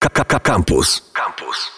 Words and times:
Campus. 0.00 1.12
Campus. 1.12 1.70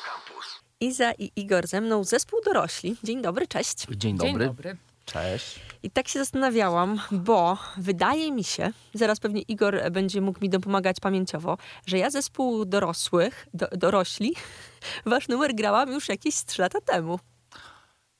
Iza 0.81 1.13
i 1.13 1.33
Igor 1.37 1.67
ze 1.67 1.81
mną, 1.81 2.05
zespół 2.05 2.41
dorośli. 2.45 2.97
Dzień 3.05 3.23
dobry, 3.23 3.47
cześć. 3.47 3.87
Dzień 3.91 4.17
dobry. 4.17 4.33
Dzień 4.33 4.39
dobry. 4.39 4.77
Cześć. 5.05 5.61
I 5.83 5.91
tak 5.91 6.09
się 6.09 6.19
zastanawiałam, 6.19 7.01
bo 7.11 7.59
wydaje 7.77 8.33
mi 8.33 8.45
się, 8.45 8.73
zaraz 8.95 9.21
pewnie 9.21 9.43
Igor 9.43 9.91
będzie 9.91 10.21
mógł 10.21 10.41
mi 10.41 10.51
dopomagać 10.51 10.97
pamięciowo, 11.01 11.59
że 11.87 11.99
ja 11.99 12.11
zespół 12.11 12.65
dorosłych, 12.65 13.47
do, 13.55 13.67
dorośli, 13.73 14.35
wasz 15.07 15.29
numer 15.29 15.55
grałam 15.55 15.93
już 15.93 16.09
jakieś 16.09 16.45
3 16.45 16.63
lata 16.63 16.81
temu. 16.81 17.19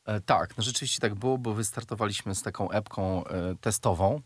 E, 0.07 0.21
tak, 0.21 0.57
no 0.57 0.63
rzeczywiście 0.63 1.01
tak 1.01 1.15
było, 1.15 1.39
bo 1.39 1.55
wystartowaliśmy 1.55 2.35
z 2.35 2.43
taką 2.43 2.71
epką 2.71 3.25
e, 3.25 3.55
testową. 3.61 4.21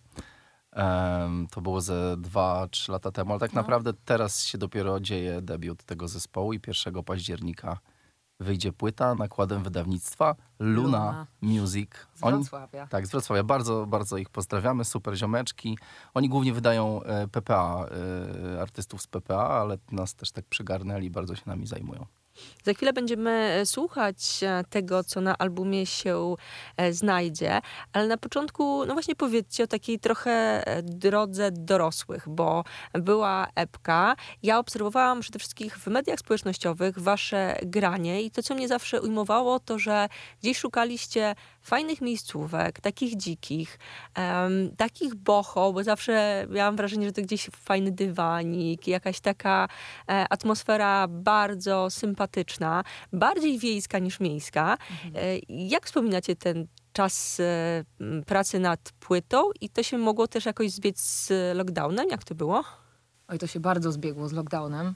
To 1.51 1.61
było 1.61 1.81
ze 1.81 2.17
2-3 2.17 2.93
lata 2.93 3.11
temu, 3.11 3.31
ale 3.31 3.41
tak 3.41 3.53
No. 3.53 3.61
naprawdę 3.61 3.93
teraz 4.05 4.45
się 4.45 4.59
dopiero 4.59 5.01
dzieje 5.01 5.43
debiut 5.43 5.85
tego 5.85 6.09
zespołu 6.09 6.53
i 6.53 6.61
1 6.67 7.03
października 7.03 7.79
wyjdzie 8.41 8.73
płyta 8.73 9.15
nakładem 9.15 9.63
wydawnictwa 9.63 10.35
Luna, 10.59 10.83
Luna. 10.83 11.27
Music. 11.41 11.91
Z 12.15 12.21
Wrocławia. 12.21 12.87
Tak, 12.87 13.07
z 13.07 13.11
Wrocławia. 13.11 13.45
Bardzo, 13.45 13.87
bardzo 13.87 14.17
ich 14.17 14.29
pozdrawiamy. 14.31 14.85
Super 14.85 15.17
ziomeczki. 15.17 15.79
Oni 16.15 16.29
głównie 16.29 16.53
wydają 16.53 17.03
e, 17.03 17.29
PPA, 17.29 17.87
e, 18.57 18.63
artystów 18.63 19.03
z 19.03 19.07
PPA, 19.07 19.49
ale 19.49 19.79
nas 19.93 20.15
też 20.15 20.33
tak 20.33 20.45
przygarnęli, 20.45 21.11
bardzo 21.11 21.37
się 21.37 21.43
nami 21.47 21.67
zajmują. 21.67 22.07
Za 22.65 22.75
chwilę 22.75 22.93
będziemy 22.93 23.31
e, 23.31 23.67
słuchać 23.67 24.41
e, 24.43 24.65
tego, 24.71 25.05
co 25.05 25.21
na 25.21 25.39
albumie 25.39 25.87
się 25.87 26.35
e, 26.77 26.93
znajdzie, 26.93 27.61
ale 27.93 28.07
na 28.07 28.17
początku, 28.17 28.87
no 28.87 28.93
właśnie 28.93 29.15
powiedzcie 29.15 29.65
o 29.65 29.67
takiej 29.67 29.99
trochę 29.99 30.65
drodze 30.83 31.51
dorosłych, 31.53 32.29
bo 32.29 32.65
była 32.93 33.47
epka. 33.55 34.17
Ja 34.43 34.59
obserwowałam 34.59 35.21
przede 35.21 35.39
wszystkim 35.39 35.71
w 35.71 35.87
mediach 35.87 36.19
społecznościowych 36.19 36.99
wasze 36.99 37.59
granie 37.63 38.23
i 38.23 38.31
to, 38.31 38.43
co 38.43 38.55
mnie 38.55 38.69
zawsze 38.69 39.03
ujmowało, 39.03 39.61
to, 39.61 39.79
że 39.79 40.09
gdzieś 40.41 40.59
szukaliście 40.59 41.35
fajnych 41.67 42.01
miejscówek, 42.01 42.81
takich 42.81 43.17
dzikich, 43.17 43.79
em, 44.15 44.77
takich 44.77 45.15
boho, 45.15 45.73
bo 45.73 45.85
zawsze 45.85 46.47
miałam 46.51 46.77
wrażenie, 46.77 47.07
że 47.07 47.13
to 47.13 47.23
gdzieś 47.23 47.51
fajny 47.57 47.93
dywanik, 47.93 48.87
jakaś 48.87 49.21
taka 49.21 49.69
e, 50.09 50.27
atmosfera 50.31 51.09
bardzo 51.09 51.91
sympatyczna, 51.91 52.85
bardziej 53.13 53.59
wiejska 53.59 53.99
niż 53.99 54.21
miejska. 54.21 54.79
E, 55.15 55.39
jak 55.49 55.87
wspominacie 55.87 56.37
ten 56.37 56.67
czas 56.93 57.41
e, 57.41 57.85
pracy 58.27 58.59
nad 58.59 58.93
płytą 59.01 59.51
i 59.61 59.71
to 59.71 59.83
się 59.83 59.99
mogło 59.99 60.29
też 60.29 60.47
jakoś 60.47 60.71
zbiec 60.71 61.01
z 61.01 61.31
lockdownem? 61.57 62.09
Jak 62.11 62.25
to 62.25 62.35
było? 62.35 62.65
Oj, 63.29 63.39
to 63.39 63.47
się 63.47 63.61
bardzo 63.61 63.93
zbiegło 63.93 64.29
z 64.29 64.33
lockdownem, 64.33 64.95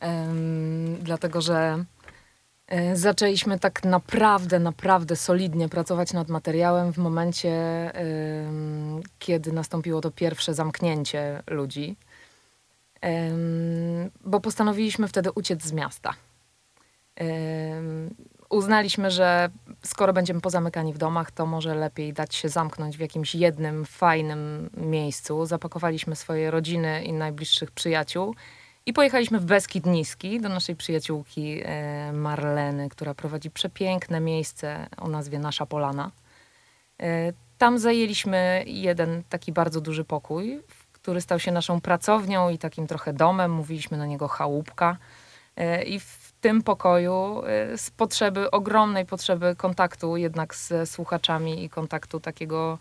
em, 0.00 0.96
dlatego 1.02 1.40
że 1.40 1.84
zaczęliśmy 2.94 3.58
tak 3.58 3.84
naprawdę, 3.84 4.58
naprawdę 4.58 5.16
solidnie 5.16 5.68
pracować 5.68 6.12
nad 6.12 6.28
materiałem 6.28 6.92
w 6.92 6.98
momencie, 6.98 7.52
kiedy 9.18 9.52
nastąpiło 9.52 10.00
to 10.00 10.10
pierwsze 10.10 10.54
zamknięcie 10.54 11.42
ludzi, 11.46 11.96
bo 14.24 14.40
postanowiliśmy 14.40 15.08
wtedy 15.08 15.32
uciec 15.32 15.62
z 15.62 15.72
miasta. 15.72 16.14
Uznaliśmy, 18.50 19.10
że 19.10 19.50
skoro 19.82 20.12
będziemy 20.12 20.40
pozamykani 20.40 20.92
w 20.92 20.98
domach, 20.98 21.30
to 21.30 21.46
może 21.46 21.74
lepiej 21.74 22.12
dać 22.12 22.34
się 22.34 22.48
zamknąć 22.48 22.96
w 22.96 23.00
jakimś 23.00 23.34
jednym 23.34 23.84
fajnym 23.84 24.70
miejscu. 24.76 25.46
Zapakowaliśmy 25.46 26.16
swoje 26.16 26.50
rodziny 26.50 27.04
i 27.04 27.12
najbliższych 27.12 27.70
przyjaciół 27.70 28.34
i 28.88 28.92
pojechaliśmy 28.92 29.38
w 29.38 29.44
Beskid 29.44 29.86
Niski 29.86 30.40
do 30.40 30.48
naszej 30.48 30.76
przyjaciółki 30.76 31.60
e, 31.64 32.12
Marleny, 32.12 32.88
która 32.88 33.14
prowadzi 33.14 33.50
przepiękne 33.50 34.20
miejsce 34.20 34.86
o 34.96 35.08
nazwie 35.08 35.38
Nasza 35.38 35.66
Polana. 35.66 36.10
E, 37.02 37.32
Tam 37.58 37.78
zajęliśmy 37.78 38.64
jeden 38.66 39.22
taki 39.28 39.52
bardzo 39.52 39.80
duży 39.80 40.04
pokój, 40.04 40.60
który 40.92 41.20
stał 41.20 41.38
się 41.38 41.52
naszą 41.52 41.80
pracownią 41.80 42.50
i 42.50 42.58
takim 42.58 42.86
trochę 42.86 43.12
domem. 43.12 43.52
Mówiliśmy 43.52 43.98
na 43.98 44.06
niego 44.06 44.28
chałupka. 44.28 44.96
E, 45.56 45.82
I 45.82 46.00
w 46.00 46.32
tym 46.40 46.62
pokoju 46.62 47.42
z 47.76 47.90
potrzeby, 47.90 48.50
ogromnej 48.50 49.06
potrzeby 49.06 49.56
kontaktu 49.56 50.16
jednak 50.16 50.54
ze 50.54 50.86
słuchaczami 50.86 51.64
i 51.64 51.70
kontaktu 51.70 52.20
takiego 52.20 52.78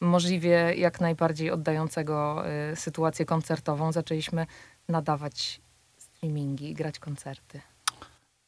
możliwie 0.00 0.74
jak 0.76 1.00
najbardziej 1.00 1.50
oddającego 1.50 2.46
e, 2.46 2.76
sytuację 2.76 3.24
koncertową, 3.24 3.92
zaczęliśmy 3.92 4.46
nadawać 4.88 5.60
streamingi 5.96 6.70
i 6.70 6.74
grać 6.74 6.98
koncerty. 6.98 7.60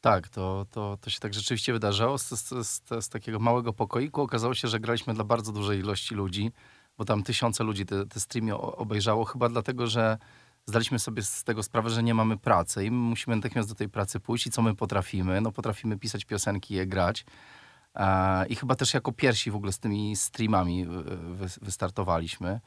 Tak, 0.01 0.27
to, 0.27 0.65
to, 0.71 0.97
to 1.01 1.09
się 1.09 1.19
tak 1.19 1.33
rzeczywiście 1.33 1.73
wydarzało. 1.73 2.17
Z, 2.17 2.29
z, 2.29 2.67
z, 2.67 3.05
z 3.05 3.09
takiego 3.09 3.39
małego 3.39 3.73
pokoiku 3.73 4.21
okazało 4.21 4.53
się, 4.53 4.67
że 4.67 4.79
graliśmy 4.79 5.13
dla 5.13 5.23
bardzo 5.23 5.51
dużej 5.51 5.79
ilości 5.79 6.15
ludzi, 6.15 6.51
bo 6.97 7.05
tam 7.05 7.23
tysiące 7.23 7.63
ludzi 7.63 7.85
te, 7.85 8.05
te 8.05 8.19
streamy 8.19 8.57
obejrzało, 8.57 9.25
chyba 9.25 9.49
dlatego, 9.49 9.87
że 9.87 10.17
zdaliśmy 10.65 10.99
sobie 10.99 11.23
z 11.23 11.43
tego 11.43 11.63
sprawę, 11.63 11.89
że 11.89 12.03
nie 12.03 12.13
mamy 12.13 12.37
pracy 12.37 12.85
i 12.85 12.91
my 12.91 12.97
musimy 12.97 13.35
natychmiast 13.35 13.69
do 13.69 13.75
tej 13.75 13.89
pracy 13.89 14.19
pójść 14.19 14.47
i 14.47 14.51
co 14.51 14.61
my 14.61 14.75
potrafimy? 14.75 15.41
No 15.41 15.51
potrafimy 15.51 15.97
pisać 15.97 16.25
piosenki 16.25 16.73
i 16.73 16.77
je 16.77 16.87
grać. 16.87 17.25
E, 17.95 18.47
I 18.47 18.55
chyba 18.55 18.75
też 18.75 18.93
jako 18.93 19.11
pierwsi 19.11 19.51
w 19.51 19.55
ogóle 19.55 19.71
z 19.71 19.79
tymi 19.79 20.15
streamami 20.15 20.85
wy, 20.85 21.47
wystartowaliśmy. 21.61 22.59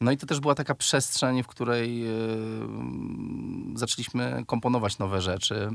No 0.00 0.10
i 0.10 0.16
to 0.16 0.26
też 0.26 0.40
była 0.40 0.54
taka 0.54 0.74
przestrzeń, 0.74 1.42
w 1.42 1.46
której 1.46 2.06
e, 2.06 2.12
zaczęliśmy 3.74 4.44
komponować 4.46 4.98
nowe 4.98 5.20
rzeczy. 5.20 5.70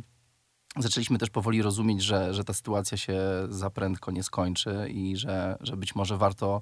Zaczęliśmy 0.78 1.18
też 1.18 1.30
powoli 1.30 1.62
rozumieć, 1.62 2.04
że, 2.04 2.34
że 2.34 2.44
ta 2.44 2.54
sytuacja 2.54 2.98
się 2.98 3.20
za 3.50 3.70
prędko 3.70 4.12
nie 4.12 4.24
skończy 4.24 4.90
i 4.90 5.18
że, 5.18 5.58
że 5.62 5.78
być 5.78 5.96
może 5.96 6.18
warto 6.18 6.62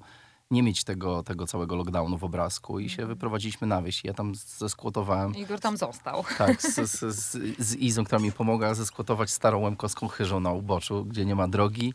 nie 0.54 0.64
mieć 0.64 0.84
tego, 0.84 1.24
tego 1.24 1.48
całego 1.48 1.76
lockdownu 1.76 2.18
w 2.18 2.24
obrazku 2.24 2.80
i 2.80 2.90
się 2.90 3.06
wyprowadziliśmy 3.06 3.68
na 3.68 3.82
wieś. 3.82 4.06
Ja 4.06 4.14
tam 4.14 4.36
zeskłotowałem, 4.36 5.36
Igor 5.36 5.60
tam 5.60 5.78
został. 5.78 6.24
tak, 6.38 6.62
z, 6.62 6.76
z, 6.92 7.16
z, 7.16 7.38
z 7.60 7.76
Izą, 7.76 8.04
która 8.04 8.20
mi 8.20 8.32
pomogła 8.32 8.74
zeskłotować 8.74 9.30
starą 9.30 9.60
łemkowską 9.60 10.08
chyżą 10.08 10.40
na 10.40 10.52
uboczu, 10.52 11.06
gdzie 11.06 11.26
nie 11.26 11.36
ma 11.36 11.48
drogi, 11.48 11.94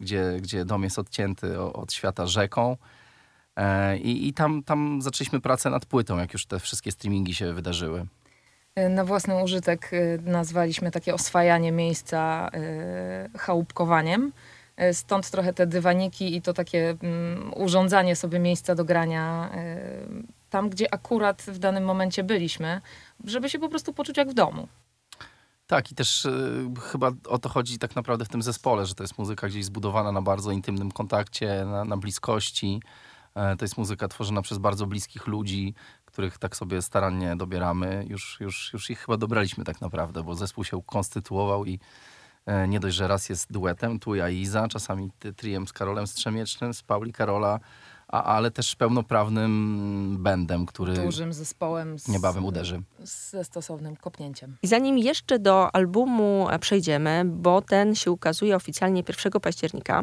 gdzie, 0.00 0.38
gdzie 0.40 0.64
dom 0.64 0.82
jest 0.84 0.98
odcięty 0.98 1.60
od 1.60 1.92
świata 1.92 2.26
rzeką. 2.26 2.76
E, 3.56 3.98
I, 3.98 4.28
i 4.28 4.34
tam, 4.34 4.62
tam 4.62 5.02
zaczęliśmy 5.02 5.40
pracę 5.40 5.70
nad 5.70 5.86
płytą, 5.86 6.18
jak 6.18 6.32
już 6.32 6.46
te 6.46 6.60
wszystkie 6.60 6.92
streamingi 6.92 7.34
się 7.34 7.52
wydarzyły. 7.54 8.06
Na 8.90 9.04
własny 9.04 9.42
użytek 9.42 9.92
y, 9.92 10.18
nazwaliśmy 10.22 10.90
takie 10.90 11.14
oswajanie 11.14 11.72
miejsca 11.72 12.50
chałupkowaniem. 13.38 14.32
Y, 14.82 14.94
Stąd 14.94 15.30
trochę 15.30 15.52
te 15.52 15.66
dywaniki 15.66 16.36
i 16.36 16.42
to 16.42 16.52
takie 16.52 16.96
mm, 17.02 17.52
urządzanie 17.56 18.16
sobie 18.16 18.38
miejsca 18.38 18.74
do 18.74 18.84
grania 18.84 19.50
y, 19.54 20.24
tam, 20.50 20.70
gdzie 20.70 20.94
akurat 20.94 21.42
w 21.42 21.58
danym 21.58 21.84
momencie 21.84 22.24
byliśmy, 22.24 22.80
żeby 23.24 23.50
się 23.50 23.58
po 23.58 23.68
prostu 23.68 23.92
poczuć 23.92 24.16
jak 24.16 24.30
w 24.30 24.34
domu. 24.34 24.68
Tak, 25.66 25.92
i 25.92 25.94
też 25.94 26.24
y, 26.24 26.66
chyba 26.82 27.10
o 27.26 27.38
to 27.38 27.48
chodzi 27.48 27.78
tak 27.78 27.96
naprawdę 27.96 28.24
w 28.24 28.28
tym 28.28 28.42
zespole, 28.42 28.86
że 28.86 28.94
to 28.94 29.02
jest 29.02 29.18
muzyka 29.18 29.48
gdzieś 29.48 29.64
zbudowana 29.64 30.12
na 30.12 30.22
bardzo 30.22 30.50
intymnym 30.50 30.90
kontakcie, 30.90 31.64
na, 31.64 31.84
na 31.84 31.96
bliskości. 31.96 32.80
E, 33.38 33.56
to 33.56 33.64
jest 33.64 33.78
muzyka 33.78 34.08
tworzona 34.08 34.42
przez 34.42 34.58
bardzo 34.58 34.86
bliskich 34.86 35.26
ludzi, 35.26 35.74
których 36.04 36.38
tak 36.38 36.56
sobie 36.56 36.82
starannie 36.82 37.36
dobieramy. 37.36 38.04
Już, 38.08 38.36
już, 38.40 38.70
już 38.72 38.90
ich 38.90 38.98
chyba 38.98 39.16
dobraliśmy 39.16 39.64
tak 39.64 39.80
naprawdę, 39.80 40.22
bo 40.22 40.34
zespół 40.34 40.64
się 40.64 40.82
konstytuował 40.86 41.64
i 41.64 41.74
e, 41.74 41.78
nie 42.68 42.80
dość, 42.80 42.96
że 42.96 43.08
raz 43.08 43.28
jest 43.28 43.52
duetem, 43.52 43.98
tu 43.98 44.14
ja 44.14 44.28
i 44.28 44.40
Iza, 44.40 44.68
czasami 44.68 45.10
ty- 45.18 45.32
triem 45.32 45.66
z 45.66 45.72
Karolem 45.72 46.06
Strzemiecznym, 46.06 46.74
z 46.74 46.82
Pauli 46.82 47.12
Karola, 47.12 47.60
a, 48.08 48.22
ale 48.24 48.50
też 48.50 48.76
pełnoprawnym 48.76 50.16
bandem, 50.20 50.66
który 50.66 50.94
Dużym 50.94 51.32
zespołem 51.32 51.98
z, 51.98 52.08
niebawem 52.08 52.44
uderzy. 52.44 52.82
ze 53.02 53.44
stosownym 53.44 53.96
kopnięciem. 53.96 54.56
I 54.62 54.66
zanim 54.66 54.98
jeszcze 54.98 55.38
do 55.38 55.74
albumu 55.74 56.46
e, 56.50 56.58
przejdziemy, 56.58 57.22
bo 57.24 57.62
ten 57.62 57.94
się 57.94 58.10
ukazuje 58.10 58.56
oficjalnie 58.56 59.02
1 59.08 59.40
października, 59.40 60.02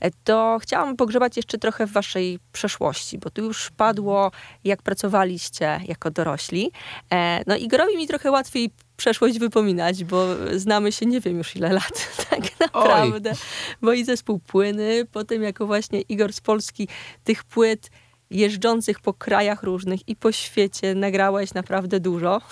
e, 0.00 0.10
to 0.24 0.58
chciałam 0.62 0.96
pogrzebać 0.96 1.36
jeszcze 1.36 1.58
trochę 1.58 1.86
w 1.86 1.92
waszej 1.92 2.38
przeszłości, 2.52 3.18
bo 3.18 3.30
tu 3.30 3.44
już 3.44 3.70
padło, 3.70 4.30
jak 4.64 4.82
pracowaliście 4.82 5.80
jako 5.88 6.10
dorośli. 6.10 6.70
E, 7.12 7.42
No 7.46 7.56
Igorowi 7.56 7.96
mi 7.96 8.06
trochę 8.08 8.30
łatwiej 8.30 8.70
przeszłość 8.96 9.38
wypominać, 9.38 10.04
bo 10.04 10.26
znamy 10.56 10.92
się 10.92 11.06
nie 11.06 11.20
wiem 11.20 11.38
już 11.38 11.56
ile 11.56 11.72
lat 11.72 12.08
tak 12.30 12.60
naprawdę, 12.60 13.32
bo 13.82 13.92
i 13.92 14.04
zespół 14.04 14.38
Płyny, 14.38 15.06
potem 15.12 15.42
jako 15.42 15.66
właśnie 15.66 16.00
Igor 16.00 16.32
z 16.32 16.40
Polski 16.40 16.88
tych 17.24 17.44
płyt 17.44 17.90
jeżdżących 18.30 19.00
po 19.00 19.14
krajach 19.14 19.62
różnych 19.62 20.08
i 20.08 20.16
po 20.16 20.32
świecie 20.32 20.94
nagrałeś 20.94 21.54
naprawdę 21.54 22.00
dużo. 22.00 22.40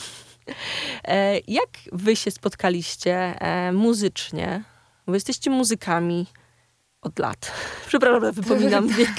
E, 1.05 1.39
Jak 1.49 1.69
wy 1.93 2.17
się 2.17 2.31
spotkaliście 2.31 3.15
e, 3.41 3.73
muzycznie? 3.73 4.65
Bo 5.07 5.15
jesteście 5.15 5.51
muzykami 5.51 6.27
od 7.03 7.19
lat. 7.19 7.53
Przepraszam, 7.89 8.21
że 8.25 8.33
wypominam 8.33 8.89
wiek. 8.89 9.11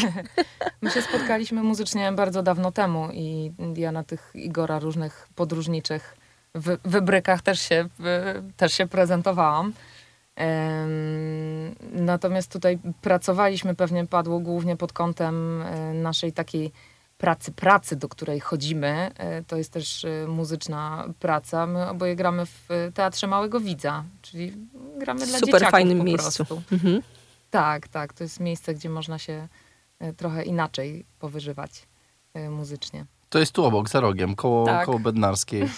My 0.81 0.91
się 0.91 1.01
spotkaliśmy 1.01 1.63
muzycznie 1.63 2.11
bardzo 2.11 2.43
dawno 2.43 2.71
temu 2.71 3.09
i 3.13 3.51
ja 3.75 3.91
na 3.91 4.03
tych 4.03 4.31
Igora 4.35 4.79
różnych 4.79 5.27
podróżniczych 5.35 6.15
w 6.55 6.77
wybrykach 6.85 7.41
też 7.41 7.59
się, 7.61 7.89
też 8.57 8.73
się 8.73 8.88
prezentowałam. 8.88 9.73
Natomiast 11.91 12.51
tutaj 12.51 12.79
pracowaliśmy, 13.01 13.75
pewnie 13.75 14.05
padło 14.05 14.39
głównie 14.39 14.77
pod 14.77 14.94
kątem 14.94 15.61
e, 15.61 15.94
naszej 15.94 16.33
takiej 16.33 16.71
pracy, 17.17 17.51
pracy, 17.51 17.95
do 17.95 18.09
której 18.09 18.39
chodzimy. 18.39 19.11
E, 19.17 19.44
to 19.44 19.57
jest 19.57 19.71
też 19.71 20.05
e, 20.05 20.27
muzyczna 20.27 21.05
praca. 21.19 21.67
My 21.67 21.89
oboje 21.89 22.15
gramy 22.15 22.45
w 22.45 22.67
Teatrze 22.94 23.27
Małego 23.27 23.59
Widza, 23.59 24.03
czyli 24.21 24.53
gramy 24.97 25.25
dla 25.25 25.39
Super 25.39 25.65
fajnym 25.71 25.97
po 25.97 26.03
miejscu. 26.03 26.45
prostu. 26.45 26.61
Mhm. 26.71 27.01
Tak, 27.49 27.88
tak. 27.88 28.13
To 28.13 28.23
jest 28.23 28.39
miejsce, 28.39 28.73
gdzie 28.73 28.89
można 28.89 29.19
się 29.19 29.47
trochę 30.17 30.44
inaczej 30.44 31.06
powyżywać 31.19 31.88
muzycznie. 32.49 33.06
To 33.29 33.39
jest 33.39 33.51
tu 33.51 33.65
obok, 33.65 33.89
za 33.89 33.99
rogiem, 33.99 34.35
koło, 34.35 34.65
Tak. 34.65 34.85
koło 34.85 34.99
Bednarskiej. 34.99 35.63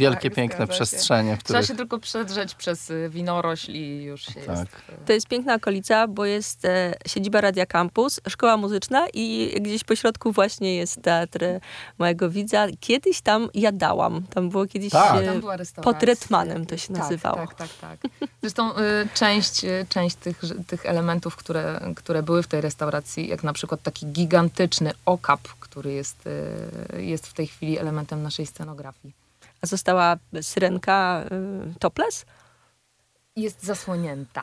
Wielkie, 0.00 0.30
Tak, 0.30 0.36
piękne 0.36 0.66
przestrzenie, 0.66 1.36
w 1.36 1.38
Trzeba 1.44 1.44
których... 1.60 1.66
się 1.66 1.74
tylko 1.76 1.98
przedrzeć 1.98 2.54
przez 2.54 2.90
y, 2.90 3.08
winorośl 3.10 3.70
i 3.72 4.02
już 4.02 4.22
się 4.22 4.34
Tak. 4.34 4.48
jest. 4.58 4.62
y, 5.02 5.06
To 5.06 5.12
jest 5.12 5.28
piękna 5.28 5.54
okolica, 5.54 6.08
bo 6.08 6.24
jest 6.24 6.64
e, 6.64 6.94
siedziba 7.06 7.40
Radia 7.40 7.66
Campus, 7.66 8.20
szkoła 8.28 8.56
muzyczna 8.56 9.06
i 9.14 9.54
gdzieś 9.60 9.84
po 9.84 9.96
środku 9.96 10.32
właśnie 10.32 10.76
jest 10.76 11.02
teatr 11.02 11.44
mojego 11.98 12.30
widza. 12.30 12.66
Kiedyś 12.80 13.20
tam 13.20 13.48
jadałam. 13.54 14.22
Tam 14.34 14.48
było 14.50 14.66
kiedyś 14.66 14.90
Tak. 14.92 15.22
e, 15.22 15.26
Tam 15.26 15.42
pod 15.82 16.02
Retmanem 16.02 16.66
to 16.66 16.76
się 16.76 16.88
Tak, 16.88 16.96
nazywało. 17.02 17.36
Tak, 17.36 17.54
tak, 17.54 17.68
tak. 17.80 17.98
Zresztą 18.42 18.78
y, 18.78 19.08
część, 19.14 19.64
y, 19.64 19.86
część 19.88 20.16
tych, 20.16 20.40
tych 20.66 20.86
elementów, 20.86 21.36
które, 21.36 21.80
które 21.96 22.22
były 22.22 22.42
w 22.42 22.46
tej 22.46 22.60
restauracji, 22.60 23.28
jak 23.28 23.42
na 23.42 23.52
przykład 23.52 23.82
taki 23.82 24.06
gigantyczny 24.06 24.92
okap, 25.06 25.40
który 25.60 25.92
jest, 25.92 26.26
y, 26.94 27.02
jest 27.02 27.26
w 27.26 27.32
tej 27.32 27.46
chwili 27.46 27.78
elementem 27.78 28.22
naszej 28.22 28.46
scenografii. 28.46 29.12
A 29.62 29.66
została 29.66 30.16
syrenka 30.42 31.24
y, 31.72 31.78
topless? 31.78 32.24
Jest 33.36 33.62
zasłonięta. 33.62 34.42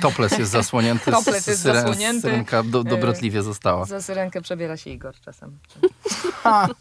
Toples 0.00 0.38
jest 0.38 0.50
zasłonięty, 0.50 1.10
Toples 1.12 1.46
jest 1.46 1.64
syren- 1.64 1.74
zasłonięty. 1.74 2.20
Syrenka 2.20 2.62
do, 2.62 2.84
dobrotliwie 2.84 3.42
została. 3.42 3.84
Za 3.84 4.02
syrenkę 4.02 4.40
przebiera 4.42 4.76
się 4.76 4.90
Igor 4.90 5.14
czasem. 5.20 5.58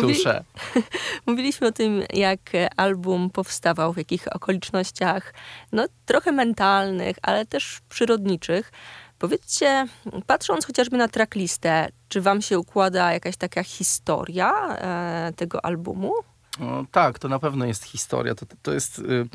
Tusze. 0.00 0.44
Mówiliśmy 1.26 1.66
o 1.66 1.72
tym, 1.72 2.02
jak 2.12 2.40
album 2.76 3.30
powstawał, 3.30 3.92
w 3.92 3.96
jakich 3.96 4.36
okolicznościach, 4.36 5.34
no 5.72 5.86
trochę 6.06 6.32
mentalnych, 6.32 7.16
ale 7.22 7.46
też 7.46 7.80
przyrodniczych. 7.88 8.72
Powiedzcie, 9.18 9.86
patrząc 10.26 10.66
chociażby 10.66 10.96
na 10.96 11.08
tracklistę, 11.08 11.88
czy 12.08 12.20
wam 12.20 12.42
się 12.42 12.58
układa 12.58 13.12
jakaś 13.12 13.36
taka 13.36 13.64
historia 13.64 14.52
e, 14.68 15.32
tego 15.36 15.64
albumu? 15.64 16.12
No, 16.60 16.84
tak, 16.90 17.18
to 17.18 17.28
na 17.28 17.38
pewno 17.38 17.64
jest 17.64 17.84
historia. 17.84 18.34
To, 18.34 18.46
to 18.62 18.72
jest... 18.72 18.98
y, 18.98 19.28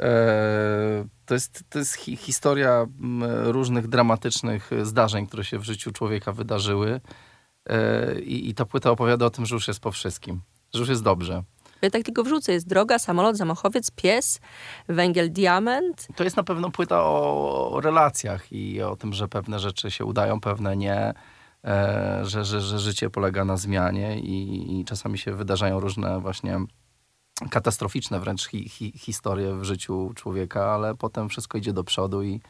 e, 0.00 1.04
to 1.26 1.34
jest, 1.34 1.64
to 1.68 1.78
jest 1.78 1.94
hi, 1.94 2.16
historia 2.16 2.86
różnych 3.42 3.88
dramatycznych 3.88 4.70
zdarzeń, 4.82 5.26
które 5.26 5.44
się 5.44 5.58
w 5.58 5.64
życiu 5.64 5.92
człowieka 5.92 6.32
wydarzyły. 6.32 7.00
E, 7.68 8.20
i, 8.20 8.48
I 8.48 8.54
ta 8.54 8.64
płyta 8.64 8.90
opowiada 8.90 9.26
o 9.26 9.30
tym, 9.30 9.46
że 9.46 9.54
już 9.54 9.68
jest 9.68 9.80
po 9.80 9.90
wszystkim. 9.90 10.40
Że 10.74 10.80
już 10.80 10.88
jest 10.88 11.02
dobrze. 11.02 11.42
Ja 11.82 11.90
tak 11.90 12.02
tylko 12.02 12.22
wrzucę, 12.22 12.52
jest 12.52 12.68
droga, 12.68 12.98
samolot, 12.98 13.36
zamachowiec, 13.36 13.90
pies, 13.90 14.40
węgiel, 14.88 15.32
diament. 15.32 16.08
To 16.16 16.24
jest 16.24 16.36
na 16.36 16.42
pewno 16.42 16.70
płyta 16.70 17.04
o, 17.04 17.80
relacjach 17.82 18.52
i 18.52 18.82
o 18.82 18.96
tym, 18.96 19.12
że 19.12 19.28
pewne 19.28 19.58
rzeczy 19.58 19.90
się 19.90 20.04
udają, 20.04 20.40
pewne 20.40 20.76
nie. 20.76 21.14
E, 21.64 22.20
że, 22.24 22.44
że, 22.44 22.60
że 22.60 22.78
życie 22.78 23.10
polega 23.10 23.44
na 23.44 23.56
zmianie 23.56 24.20
i, 24.20 24.80
i 24.80 24.84
czasami 24.84 25.18
się 25.18 25.32
wydarzają 25.32 25.80
różne 25.80 26.20
właśnie 26.20 26.58
katastroficzne 27.50 28.20
wręcz 28.20 28.46
hi, 28.48 28.68
hi, 28.68 28.92
historie 28.98 29.54
w 29.54 29.64
życiu 29.64 30.12
człowieka, 30.14 30.74
ale 30.74 30.94
potem 30.94 31.28
wszystko 31.28 31.58
idzie 31.58 31.72
do 31.72 31.84
przodu 31.84 32.22
i, 32.22 32.40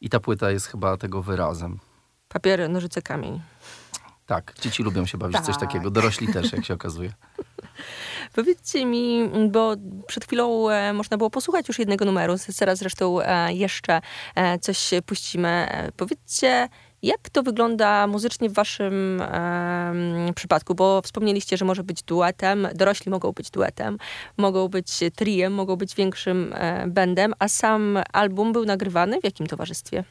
i 0.00 0.08
ta 0.08 0.20
płyta 0.20 0.50
jest 0.50 0.66
chyba 0.66 0.96
tego 0.96 1.22
wyrazem. 1.22 1.78
Papier, 2.28 2.70
nożyce, 2.70 3.02
kamień. 3.02 3.40
Tak, 4.26 4.54
dzieci 4.60 4.82
lubią 4.82 5.06
się 5.06 5.18
bawić 5.18 5.36
w 5.36 5.40
coś 5.40 5.54
Tak. 5.54 5.68
takiego, 5.68 5.90
dorośli 5.90 6.32
też, 6.32 6.52
jak 6.52 6.64
się 6.64 6.74
okazuje. 6.74 7.12
Powiedzcie 8.34 8.84
mi, 8.86 9.30
bo 9.50 9.74
przed 10.06 10.24
chwilą 10.24 10.70
e, 10.70 10.92
można 10.92 11.16
było 11.16 11.30
posłuchać 11.30 11.68
już 11.68 11.78
jednego 11.78 12.04
numeru, 12.04 12.34
teraz 12.58 12.78
zresztą 12.78 13.20
e, 13.20 13.52
jeszcze 13.52 14.00
e, 14.34 14.58
coś 14.58 14.90
puścimy. 15.06 15.48
E, 15.48 15.92
powiedzcie, 15.92 16.68
jak 17.02 17.30
to 17.30 17.42
wygląda 17.42 18.06
muzycznie 18.06 18.48
w 18.48 18.52
waszym 18.52 19.20
em, 19.20 20.34
przypadku? 20.34 20.74
Bo 20.74 21.02
wspomnieliście, 21.02 21.56
że 21.56 21.64
może 21.64 21.84
być 21.84 22.02
duetem, 22.02 22.68
dorośli 22.74 23.10
mogą 23.10 23.32
być 23.32 23.50
duetem, 23.50 23.98
mogą 24.36 24.68
być 24.68 24.98
triem, 25.16 25.52
mogą 25.52 25.76
być 25.76 25.94
większym 25.94 26.52
e, 26.52 26.86
bandem, 26.88 27.34
a 27.38 27.48
sam 27.48 27.98
album 28.12 28.52
był 28.52 28.64
nagrywany 28.64 29.20
w 29.20 29.24
jakim 29.24 29.46
towarzystwie? 29.46 30.04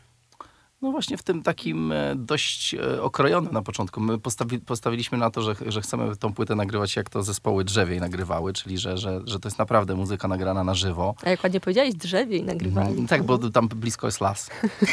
No 0.81 0.91
właśnie 0.91 1.17
w 1.17 1.23
tym 1.23 1.43
takim 1.43 1.91
e, 1.91 2.15
dość 2.15 2.73
e, 2.73 3.01
okrojonym 3.01 3.53
na 3.53 3.61
początku. 3.61 4.01
My 4.01 4.19
postawi, 4.19 4.59
postawiliśmy 4.59 5.17
na 5.17 5.29
to, 5.29 5.41
że, 5.41 5.55
że 5.67 5.81
chcemy 5.81 6.15
tą 6.15 6.33
płytę 6.33 6.55
nagrywać 6.55 6.95
jak 6.95 7.09
to 7.09 7.23
zespoły 7.23 7.63
drzewiej 7.63 7.99
nagrywały, 7.99 8.53
czyli 8.53 8.77
że, 8.77 8.97
że, 8.97 9.21
że 9.25 9.39
to 9.39 9.47
jest 9.47 9.59
naprawdę 9.59 9.95
muzyka 9.95 10.27
nagrana 10.27 10.63
na 10.63 10.75
żywo. 10.75 11.15
A 11.23 11.29
jak 11.29 11.43
ładnie 11.43 11.59
powiedziałeś, 11.59 11.93
drzewie 11.93 12.37
i 12.37 12.43
nagrywali. 12.43 12.89
Mhm, 12.89 13.07
Tak, 13.07 13.23
bo 13.23 13.37
tam 13.37 13.67
blisko 13.67 14.07
jest 14.07 14.21
las. 14.21 14.49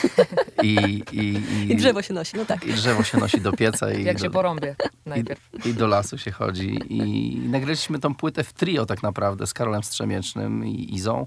I, 0.62 1.02
i, 1.12 1.42
I 1.72 1.76
drzewo 1.76 2.02
się 2.02 2.14
nosi, 2.14 2.36
no 2.36 2.44
tak. 2.44 2.64
I 2.66 2.72
drzewo 2.72 3.02
się 3.02 3.18
nosi 3.18 3.40
do 3.40 3.52
pieca 3.52 3.92
i, 3.92 4.04
Jak 4.12 4.18
się 4.18 4.24
do, 4.24 4.30
porąbie 4.30 4.76
najpierw. 5.06 5.66
i 5.66 5.74
do 5.74 5.86
lasu 5.86 6.18
się 6.18 6.30
chodzi. 6.30 6.80
I 6.88 7.38
nagraliśmy 7.48 7.98
tą 7.98 8.14
płytę 8.14 8.44
w 8.44 8.52
trio 8.52 8.86
tak 8.86 9.02
naprawdę 9.02 9.46
z 9.46 9.54
Karolem 9.54 9.82
Strzemiecznym 9.82 10.66
i 10.66 10.94
Izą. 10.94 11.26